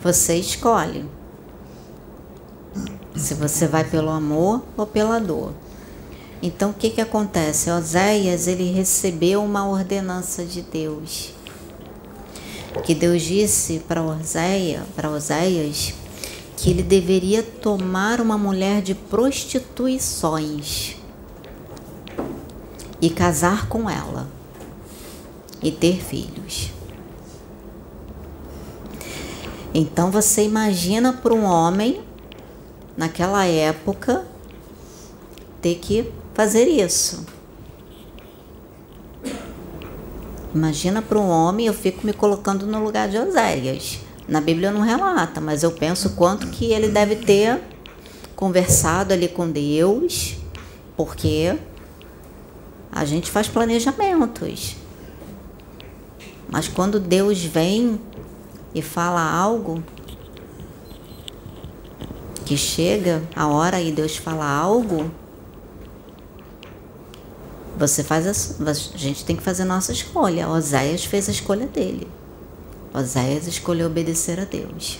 [0.03, 1.05] você escolhe
[3.15, 5.53] se você vai pelo amor ou pela dor.
[6.43, 7.71] Então o que que acontece?
[7.71, 11.33] Oséias ele recebeu uma ordenança de Deus.
[12.85, 15.95] Que Deus disse para Oséias, para Oséias
[16.57, 20.97] que ele deveria tomar uma mulher de prostituições
[23.01, 24.27] e casar com ela
[25.63, 26.73] e ter filhos.
[29.75, 32.01] Então você imagina para um homem
[32.97, 34.27] naquela época
[35.61, 37.27] ter que fazer isso.
[40.55, 44.06] Imagina para um homem, eu fico me colocando no lugar de Oséias.
[44.29, 47.61] Na Bíblia não relata, mas eu penso quanto que ele deve ter
[48.35, 50.37] conversado ali com Deus,
[50.97, 51.57] porque
[52.91, 54.77] a gente faz planejamentos.
[56.49, 58.01] Mas quando Deus vem
[58.75, 59.83] e fala algo,
[62.45, 65.11] que chega a hora e Deus fala algo,
[67.77, 70.49] você faz a, a gente tem que fazer a nossa escolha.
[70.49, 72.09] Oséias fez a escolha dele.
[72.97, 74.99] Oséias escolheu obedecer a Deus.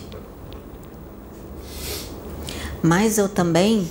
[2.83, 3.89] Mas eu também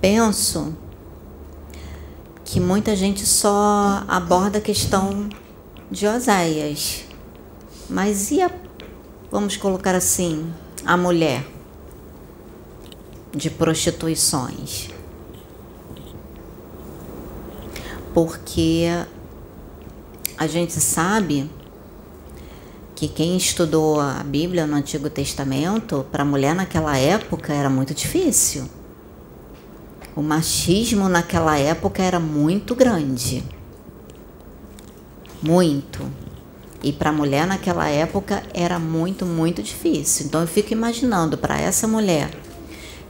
[0.00, 0.74] penso
[2.46, 5.28] que muita gente só aborda a questão
[5.90, 7.04] de Oséias.
[7.90, 8.50] Mas e a,
[9.30, 10.50] vamos colocar assim,
[10.82, 11.46] a mulher
[13.32, 14.88] de prostituições?
[18.14, 18.86] Porque
[20.38, 21.50] a gente sabe
[22.96, 27.92] que quem estudou a Bíblia no Antigo Testamento, para a mulher naquela época era muito
[27.92, 28.64] difícil.
[30.16, 33.44] O machismo naquela época era muito grande.
[35.42, 36.10] Muito.
[36.82, 40.24] E para a mulher naquela época era muito, muito difícil.
[40.24, 42.30] Então eu fico imaginando para essa mulher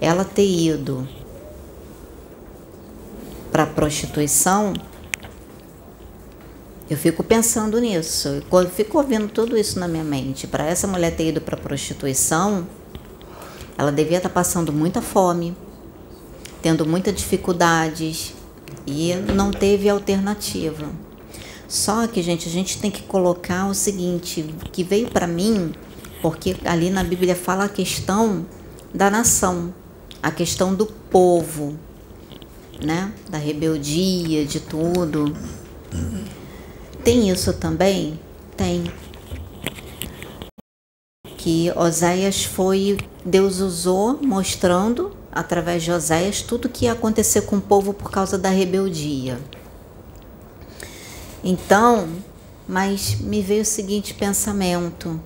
[0.01, 1.09] ela ter ido
[3.53, 4.75] para prostituição,
[6.89, 8.43] eu fico pensando nisso.
[8.51, 10.47] Eu fico ouvindo tudo isso na minha mente.
[10.47, 12.67] Para essa mulher ter ido para prostituição,
[13.77, 15.57] ela devia estar tá passando muita fome,
[16.63, 18.35] tendo muitas dificuldades
[18.87, 20.87] e não teve alternativa.
[21.69, 25.73] Só que, gente, a gente tem que colocar o seguinte, que veio para mim,
[26.23, 28.47] porque ali na Bíblia fala a questão
[28.95, 29.75] da nação,
[30.23, 31.77] a questão do povo,
[32.81, 33.13] né?
[33.29, 35.37] Da rebeldia, de tudo.
[37.07, 38.19] Tem isso também?
[38.57, 38.93] Tem.
[41.37, 47.61] Que Oséias foi, Deus usou mostrando através de Oséias tudo que ia acontecer com o
[47.61, 49.39] povo por causa da rebeldia.
[51.45, 52.09] Então,
[52.67, 55.21] mas me veio o seguinte pensamento.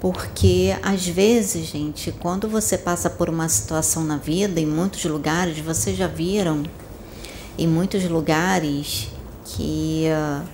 [0.00, 5.60] Porque às vezes, gente, quando você passa por uma situação na vida, em muitos lugares,
[5.60, 6.64] vocês já viram,
[7.56, 9.12] em muitos lugares
[9.56, 10.46] que uh,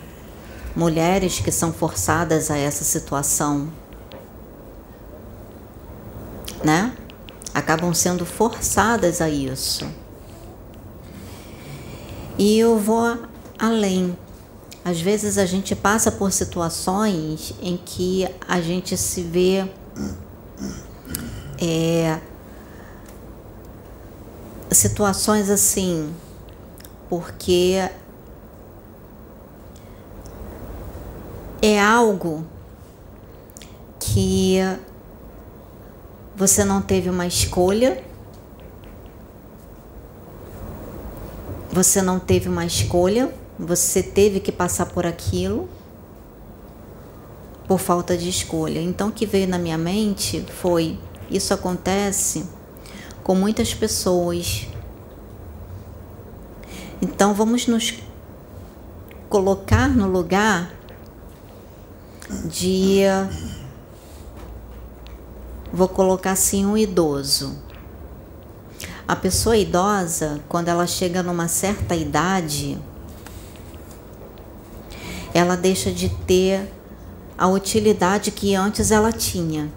[0.76, 3.68] mulheres que são forçadas a essa situação,
[6.62, 6.96] né?
[7.52, 9.86] Acabam sendo forçadas a isso.
[12.38, 13.16] E eu vou
[13.58, 14.16] além.
[14.84, 19.66] Às vezes a gente passa por situações em que a gente se vê
[21.60, 22.18] é,
[24.70, 26.12] situações assim,
[27.08, 27.88] porque
[31.66, 32.44] é algo
[33.98, 34.58] que
[36.36, 38.04] você não teve uma escolha,
[41.72, 45.66] você não teve uma escolha, você teve que passar por aquilo
[47.66, 48.78] por falta de escolha.
[48.78, 50.98] Então, o que veio na minha mente foi:
[51.30, 52.44] isso acontece
[53.22, 54.68] com muitas pessoas.
[57.00, 57.94] Então, vamos nos
[59.30, 60.83] colocar no lugar
[62.44, 63.02] de
[65.72, 67.58] vou colocar assim um idoso.
[69.06, 72.78] A pessoa idosa, quando ela chega numa certa idade,
[75.34, 76.72] ela deixa de ter
[77.36, 79.70] a utilidade que antes ela tinha.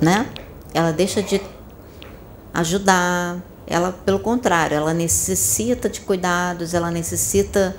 [0.00, 0.30] Né?
[0.72, 1.42] Ela deixa de
[2.54, 7.76] ajudar, ela pelo contrário, ela necessita de cuidados, ela necessita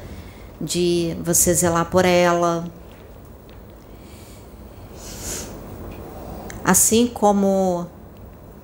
[0.62, 2.66] de você zelar por ela.
[6.64, 7.88] Assim como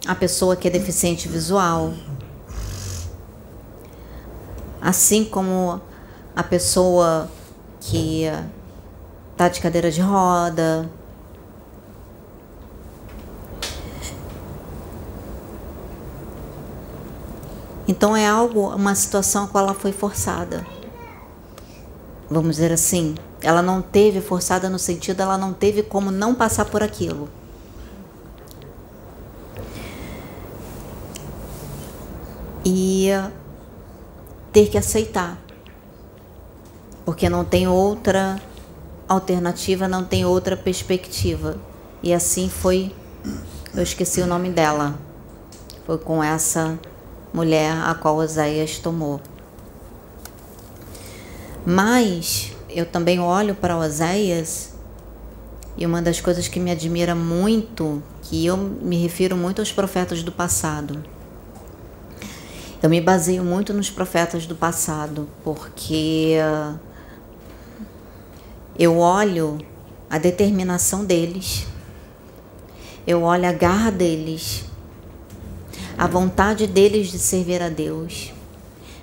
[0.06, 1.94] a pessoa que é deficiente visual,
[4.80, 5.82] assim como
[6.36, 7.30] a pessoa
[7.82, 8.26] que
[9.32, 10.88] está de cadeira de roda.
[17.88, 20.77] Então é algo, uma situação a qual ela foi forçada.
[22.30, 26.66] Vamos dizer assim, ela não teve forçada no sentido, ela não teve como não passar
[26.66, 27.30] por aquilo.
[32.66, 33.10] E
[34.52, 35.38] ter que aceitar
[37.08, 38.38] porque não tem outra
[39.08, 41.56] alternativa, não tem outra perspectiva.
[42.04, 42.94] E assim foi,
[43.74, 44.94] eu esqueci o nome dela.
[45.86, 46.78] Foi com essa
[47.34, 49.22] mulher a qual Oséias tomou.
[51.70, 54.72] Mas eu também olho para Oséias
[55.76, 60.24] e uma das coisas que me admira muito, que eu me refiro muito aos profetas
[60.24, 61.04] do passado.
[62.82, 66.38] Eu me baseio muito nos profetas do passado, porque
[68.80, 69.58] eu olho
[70.10, 71.68] a determinação deles,
[73.06, 74.64] eu olho a garra deles,
[75.98, 78.32] a vontade deles de servir a Deus,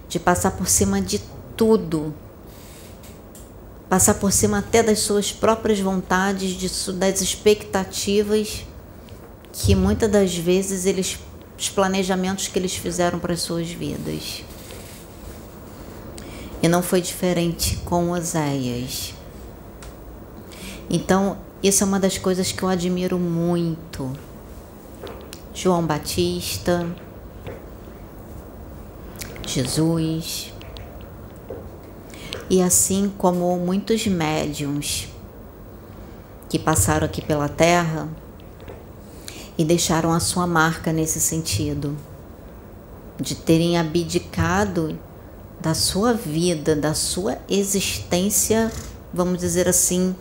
[0.08, 1.20] de passar por cima de
[1.54, 2.14] tudo,
[3.94, 8.64] passar por cima até das suas próprias vontades, de, das expectativas
[9.52, 11.16] que muitas das vezes eles,
[11.56, 14.42] os planejamentos que eles fizeram para as suas vidas.
[16.60, 19.14] E não foi diferente com Oséias.
[20.90, 24.10] Então, isso é uma das coisas que eu admiro muito.
[25.54, 26.84] João Batista,
[29.46, 30.52] Jesus,
[32.48, 35.08] e assim como muitos médiums
[36.48, 38.08] que passaram aqui pela Terra
[39.56, 41.96] e deixaram a sua marca nesse sentido,
[43.20, 44.98] de terem abdicado
[45.60, 48.70] da sua vida, da sua existência,
[49.12, 50.14] vamos dizer assim,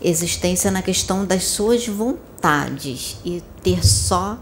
[0.00, 4.38] existência na questão das suas vontades e ter só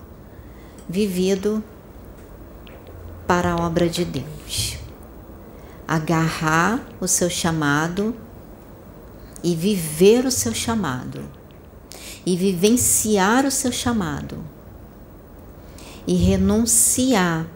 [0.89, 1.63] vivido
[3.27, 4.78] para a obra de Deus.
[5.89, 8.15] Agarrar o seu chamado
[9.43, 11.25] e viver o seu chamado
[12.27, 14.45] e vivenciar o seu chamado
[16.07, 17.47] e renunciar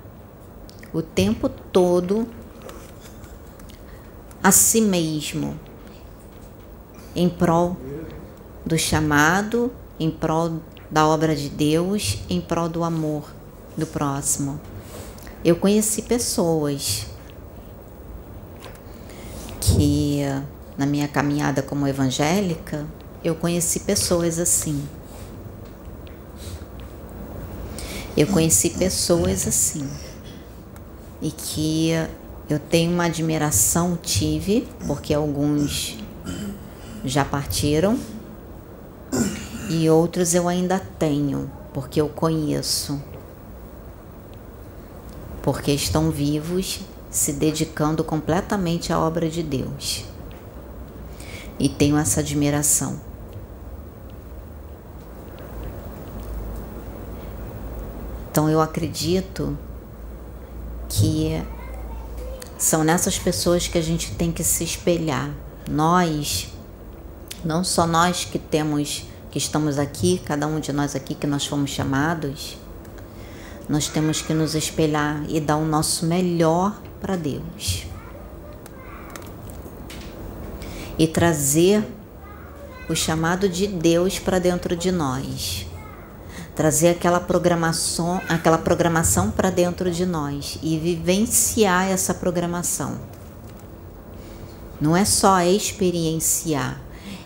[0.93, 2.27] o tempo todo
[4.43, 5.59] a si mesmo
[7.15, 7.77] em prol
[8.65, 10.61] do chamado, em prol
[10.91, 13.25] da obra de Deus, em prol do amor
[13.77, 14.61] do próximo.
[15.45, 17.07] Eu conheci pessoas
[19.77, 20.21] que
[20.77, 22.87] na minha caminhada como evangélica,
[23.23, 24.83] eu conheci pessoas assim.
[28.17, 29.89] Eu conheci pessoas assim.
[31.21, 31.91] E que
[32.49, 35.97] eu tenho uma admiração, tive, porque alguns
[37.05, 37.99] já partiram
[39.69, 43.01] e outros eu ainda tenho, porque eu conheço.
[45.43, 46.81] Porque estão vivos,
[47.13, 50.05] se dedicando completamente à obra de Deus.
[51.59, 52.99] E tenho essa admiração.
[58.31, 59.57] Então eu acredito
[60.89, 61.43] que
[62.57, 65.31] são nessas pessoas que a gente tem que se espelhar.
[65.71, 66.51] Nós
[67.45, 71.45] não só nós que temos, que estamos aqui, cada um de nós aqui que nós
[71.45, 72.57] fomos chamados,
[73.69, 77.85] nós temos que nos espelhar e dar o nosso melhor para Deus.
[80.97, 81.85] E trazer
[82.89, 85.67] o chamado de Deus para dentro de nós.
[86.55, 92.99] Trazer aquela programação, aquela programação para dentro de nós e vivenciar essa programação.
[94.81, 96.81] Não é só experienciar,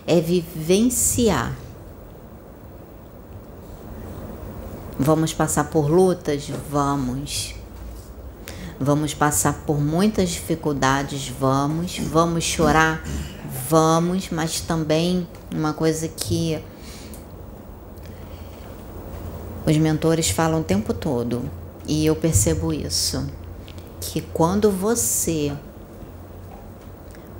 [0.05, 1.53] é vivenciar.
[4.97, 6.49] Vamos passar por lutas?
[6.71, 7.56] Vamos.
[8.79, 11.29] Vamos passar por muitas dificuldades?
[11.29, 11.97] Vamos.
[11.97, 13.03] Vamos chorar?
[13.69, 16.61] Vamos, mas também uma coisa que
[19.65, 21.43] os mentores falam o tempo todo,
[21.85, 23.27] e eu percebo isso,
[23.99, 25.51] que quando você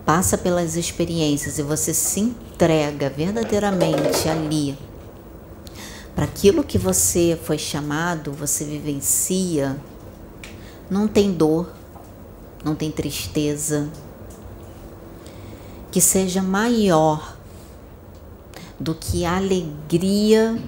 [0.06, 4.78] passa pelas experiências e você se entrega verdadeiramente ali
[6.14, 9.78] para aquilo que você foi chamado, você vivencia,
[10.90, 11.70] não tem dor,
[12.64, 13.90] não tem tristeza,
[15.92, 17.36] que seja maior
[18.80, 20.62] do que a alegria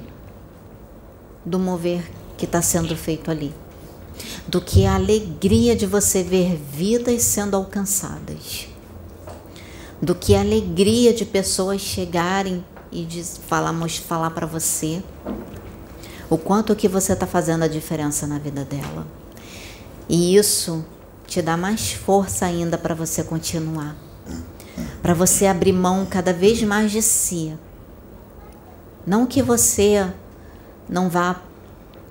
[1.45, 3.53] do mover que está sendo feito ali,
[4.47, 8.67] do que a alegria de você ver vidas sendo alcançadas,
[10.01, 13.73] do que a alegria de pessoas chegarem e de falar,
[14.07, 15.03] falar para você
[16.29, 19.05] o quanto que você está fazendo a diferença na vida dela.
[20.09, 20.83] E isso
[21.27, 23.95] te dá mais força ainda para você continuar,
[25.03, 27.55] para você abrir mão cada vez mais de si.
[29.05, 30.11] Não que você
[30.89, 31.39] não vá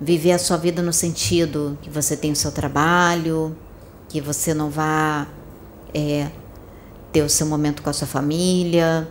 [0.01, 3.57] viver a sua vida no sentido que você tem o seu trabalho,
[4.09, 5.27] que você não vá
[5.93, 6.31] é,
[7.13, 9.09] ter o seu momento com a sua família,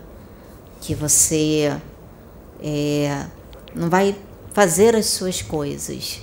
[0.80, 1.78] que você
[2.64, 3.26] é,
[3.76, 4.16] não vai
[4.54, 6.22] fazer as suas coisas,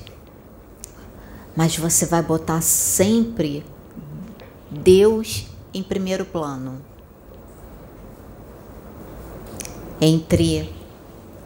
[1.57, 3.64] mas você vai botar sempre
[4.70, 6.80] Deus em primeiro plano.
[10.00, 10.72] Entre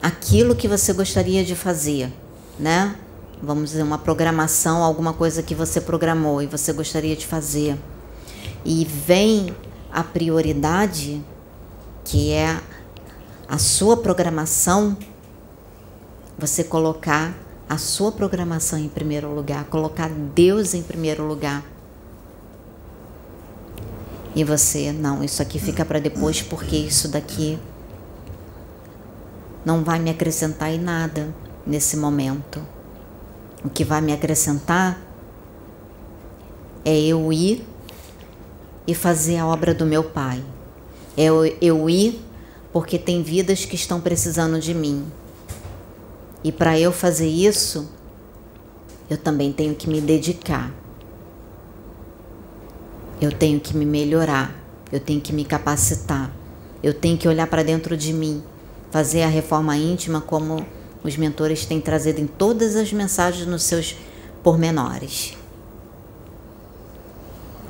[0.00, 2.12] aquilo que você gostaria de fazer,
[2.58, 2.96] né?
[3.42, 7.78] Vamos dizer, uma programação, alguma coisa que você programou e você gostaria de fazer.
[8.64, 9.54] E vem
[9.92, 11.22] a prioridade,
[12.04, 12.60] que é
[13.48, 14.96] a sua programação,
[16.36, 17.34] você colocar
[17.68, 21.64] a sua programação em primeiro lugar, colocar Deus em primeiro lugar.
[24.34, 27.58] E você, não, isso aqui fica para depois porque isso daqui
[29.64, 31.34] não vai me acrescentar em nada
[31.66, 32.62] nesse momento.
[33.64, 34.98] O que vai me acrescentar
[36.84, 37.66] é eu ir
[38.86, 40.42] e fazer a obra do meu Pai.
[41.16, 41.24] É
[41.60, 42.24] eu, ir
[42.72, 45.04] porque tem vidas que estão precisando de mim.
[46.42, 47.90] E para eu fazer isso,
[49.10, 50.72] eu também tenho que me dedicar.
[53.20, 54.54] Eu tenho que me melhorar,
[54.92, 56.30] eu tenho que me capacitar,
[56.82, 58.44] eu tenho que olhar para dentro de mim,
[58.92, 60.64] fazer a reforma íntima como
[61.02, 63.96] os mentores têm trazido em todas as mensagens nos seus
[64.42, 65.36] pormenores.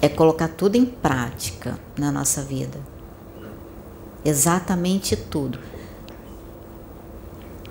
[0.02, 2.78] É colocar tudo em prática na nossa vida.
[4.24, 5.58] Exatamente tudo.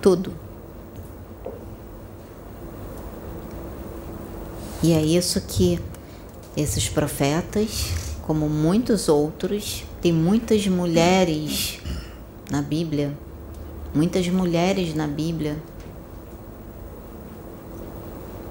[0.02, 0.47] Tudo.
[4.82, 5.80] E é isso que
[6.56, 11.80] esses profetas, como muitos outros, tem muitas mulheres
[12.50, 13.16] na Bíblia,
[13.94, 15.56] muitas mulheres na Bíblia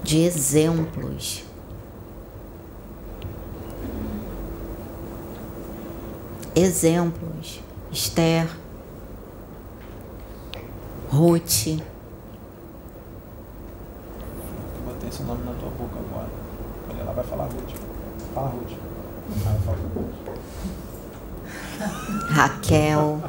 [0.02, 1.44] de exemplos.
[6.54, 7.60] Exemplos
[7.90, 8.48] Esther,
[11.10, 11.80] Ruth.
[15.08, 16.28] Botei esse nome na tua boca agora.
[16.90, 17.74] Olha, ela vai falar Ruth.
[18.34, 18.76] Fala Ruth.
[19.46, 20.14] Ela fala Ruth.
[22.30, 23.22] Raquel.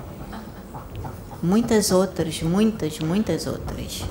[1.41, 4.03] Muitas outras, muitas, muitas outras.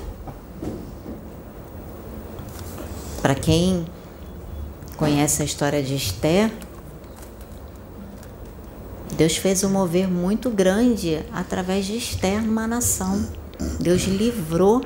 [3.21, 3.85] Para quem
[4.97, 6.51] conhece a história de Esther,
[9.15, 13.23] Deus fez um mover muito grande através de Esther numa nação.
[13.79, 14.83] Deus livrou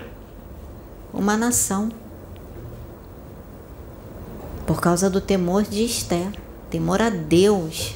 [1.13, 1.89] uma nação
[4.65, 6.31] por causa do temor de Esther,
[6.69, 7.95] temor a Deus.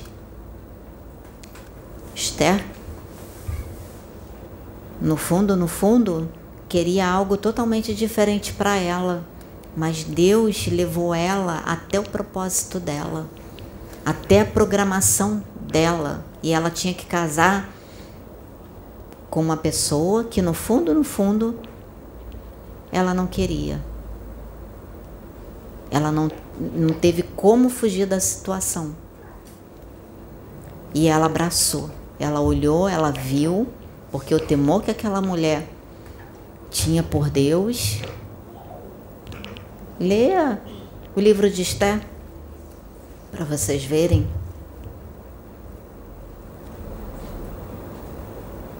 [2.13, 2.65] Esther,
[4.99, 6.29] no fundo, no fundo,
[6.67, 9.23] queria algo totalmente diferente para ela,
[9.75, 13.27] mas Deus levou ela até o propósito dela,
[14.03, 17.69] até a programação dela e ela tinha que casar
[19.29, 21.59] com uma pessoa que no fundo, no fundo,
[22.91, 23.83] ela não queria.
[25.91, 28.95] Ela não, não teve como fugir da situação.
[30.93, 31.89] E ela abraçou.
[32.19, 33.67] Ela olhou, ela viu,
[34.11, 35.67] porque o temor que aquela mulher
[36.69, 38.01] tinha por Deus.
[39.99, 40.61] Leia
[41.15, 42.01] o livro de Esther
[43.31, 44.27] para vocês verem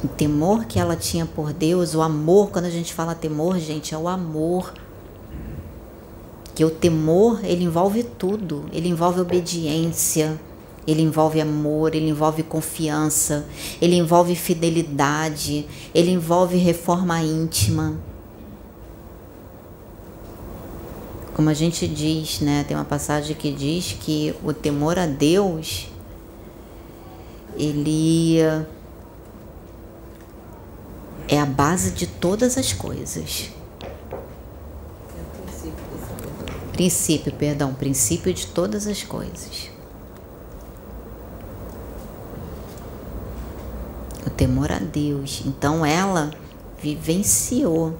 [0.04, 3.94] o temor que ela tinha por Deus, o amor, quando a gente fala temor, gente,
[3.94, 4.74] é o amor.
[6.58, 10.42] Que o temor, ele envolve tudo, ele envolve obediência,
[10.88, 13.46] ele envolve amor, ele envolve confiança,
[13.80, 17.96] ele envolve fidelidade, ele envolve reforma íntima.
[21.36, 25.92] Como a gente diz, né, tem uma passagem que diz que o temor a Deus
[27.56, 28.40] ele
[31.28, 33.52] é a base de todas as coisas.
[36.78, 39.72] Princípio, perdão, princípio de todas as coisas.
[44.24, 45.42] O temor a Deus.
[45.44, 46.30] Então ela
[46.80, 47.98] vivenciou.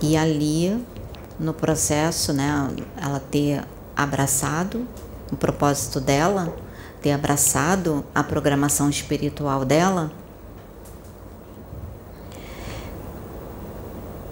[0.00, 0.80] E ali,
[1.40, 3.64] no processo, né, ela ter
[3.96, 4.86] abraçado
[5.32, 6.54] o propósito dela,
[7.02, 10.12] ter abraçado a programação espiritual dela,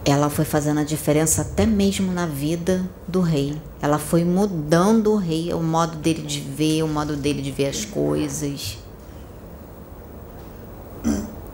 [0.05, 3.61] ela foi fazendo a diferença até mesmo na vida do rei.
[3.81, 7.69] Ela foi mudando o rei, o modo dele de ver, o modo dele de ver
[7.69, 8.79] as coisas.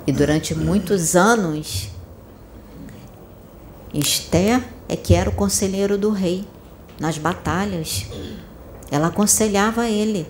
[0.04, 1.90] E durante muitos anos,
[3.94, 6.44] Esther é que era o conselheiro do rei
[6.98, 8.06] nas batalhas.
[8.90, 10.26] Ela aconselhava ele.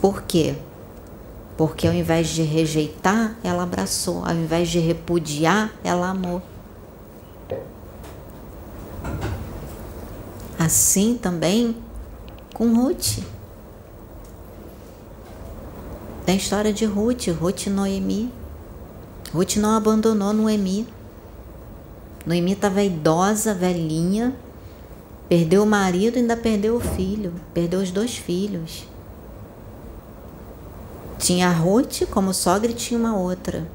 [0.00, 0.56] Por quê?
[1.56, 6.42] Porque ao invés de rejeitar, ela abraçou, ao invés de repudiar, ela amou.
[10.58, 11.76] Assim também
[12.52, 13.18] com Ruth.
[16.24, 18.32] Tem a história de Ruth, Ruth e Noemi.
[19.32, 20.88] Ruth não abandonou Noemi.
[22.24, 24.34] Noemi estava idosa, velhinha,
[25.28, 28.86] perdeu o marido e ainda perdeu o filho, perdeu os dois filhos.
[31.24, 33.66] Tinha a Ruth como sogra e tinha uma outra.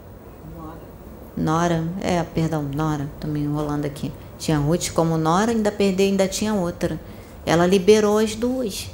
[1.36, 4.12] Nora, é, perdão, Nora, tô me enrolando aqui.
[4.38, 7.02] Tinha a Ruth como Nora, ainda perdeu, ainda tinha outra.
[7.48, 8.92] Ela liberou as duas.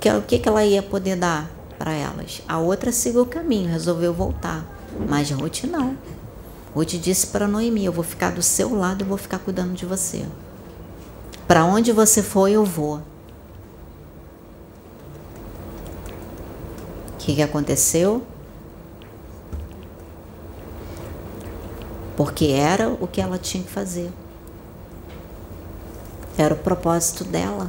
[0.00, 2.40] Que, o que, que ela ia poder dar para elas?
[2.48, 4.64] A outra seguiu o caminho, resolveu voltar.
[5.06, 5.94] Mas Ruth não.
[6.74, 9.84] Ruth disse para Noemi: Eu vou ficar do seu lado e vou ficar cuidando de
[9.84, 10.24] você.
[11.46, 13.02] Para onde você for, eu vou.
[17.26, 18.22] Que, que aconteceu?
[22.16, 24.12] Porque era o que ela tinha que fazer.
[26.38, 27.68] Era o propósito dela.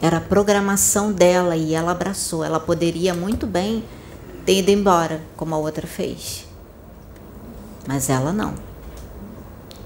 [0.00, 2.44] Era a programação dela e ela abraçou.
[2.44, 3.82] Ela poderia muito bem
[4.46, 6.46] ter ido embora, como a outra fez.
[7.84, 8.54] Mas ela não.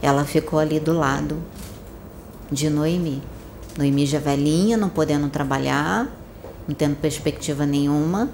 [0.03, 1.43] Ela ficou ali do lado
[2.53, 3.23] de Noemi.
[3.79, 6.09] Noemi já velhinha, não podendo trabalhar,
[6.67, 8.31] não tendo perspectiva nenhuma.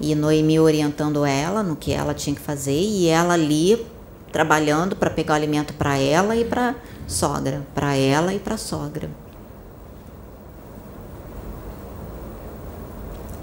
[0.00, 3.86] E Noemi orientando ela no que ela tinha que fazer e ela ali
[4.32, 6.74] trabalhando para pegar alimento para ela e para
[7.06, 9.10] sogra, para ela e para sogra.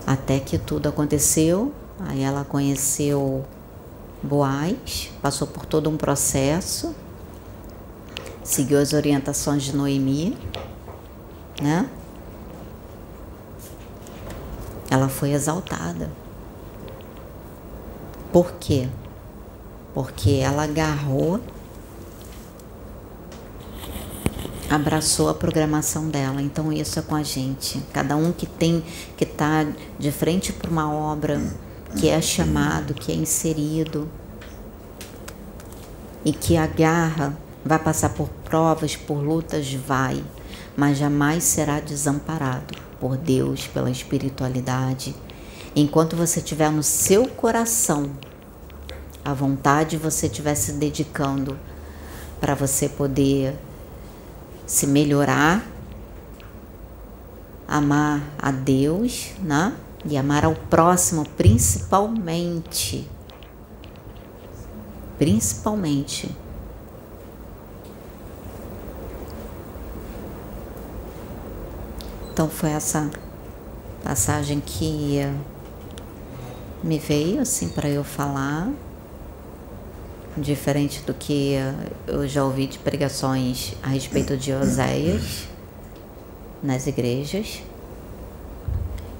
[0.06, 3.46] Até que tudo aconteceu, aí ela conheceu
[4.22, 6.94] Boaz, passou por todo um processo,
[8.44, 10.36] seguiu as orientações de Noemi,
[11.62, 11.88] né?
[14.90, 16.10] Ela foi exaltada.
[18.32, 18.88] Por quê?
[19.94, 21.40] Porque ela agarrou,
[24.70, 26.42] abraçou a programação dela.
[26.42, 27.80] Então isso é com a gente.
[27.94, 28.84] Cada um que tem
[29.16, 29.66] que está
[29.98, 31.42] de frente para uma obra,
[31.98, 34.08] que é chamado, que é inserido
[36.24, 40.24] e que agarra, vai passar por provas, por lutas, vai,
[40.76, 45.16] mas jamais será desamparado por Deus, pela espiritualidade,
[45.76, 48.12] enquanto você tiver no seu coração
[49.24, 51.58] a vontade, você estiver se dedicando
[52.40, 53.56] para você poder
[54.66, 55.66] se melhorar,
[57.68, 59.76] amar a Deus, né?
[60.06, 63.08] E amar ao próximo, principalmente.
[65.18, 66.34] Principalmente.
[72.40, 73.12] Então foi essa
[74.02, 75.20] passagem que
[76.82, 78.72] me veio assim para eu falar,
[80.38, 81.56] diferente do que
[82.08, 85.50] eu já ouvi de pregações a respeito de Oséias
[86.64, 87.62] nas igrejas.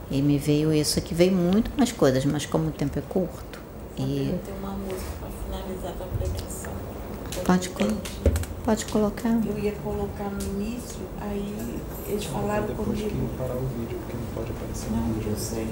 [0.10, 3.60] E me veio isso que veio muito mais coisas, mas como o tempo é curto.
[3.98, 4.30] E...
[4.30, 6.72] Eu tenho uma música para finalizar a pregação.
[7.44, 7.70] Pode,
[8.70, 9.36] pode colocar.
[9.48, 11.56] Eu ia colocar no início, aí
[12.08, 13.10] eles falaram depois comigo.
[13.10, 15.32] que parar o vídeo, porque não pode aparecer Não, no vídeo.
[15.32, 15.68] eu sei.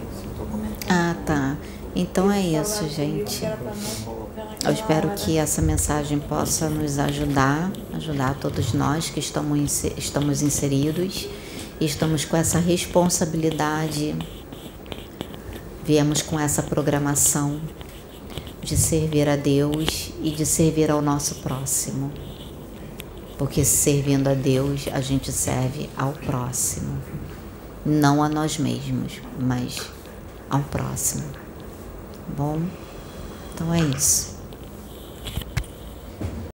[0.89, 1.57] Ah, tá.
[1.95, 3.43] Então é isso, gente.
[3.43, 3.51] não
[4.65, 5.15] Eu espero hora.
[5.15, 11.29] que essa mensagem possa nos ajudar, ajudar todos nós que estamos, estamos inseridos
[11.79, 14.15] e estamos com essa responsabilidade,
[15.83, 17.61] viemos com essa programação
[18.63, 22.11] de servir a Deus e de servir ao nosso próximo.
[23.37, 26.97] Porque servindo a Deus, a gente serve ao próximo.
[27.85, 29.79] Não a nós mesmos, mas
[30.49, 31.23] ao próximo.
[32.35, 32.61] Bom,
[33.53, 34.36] então é isso.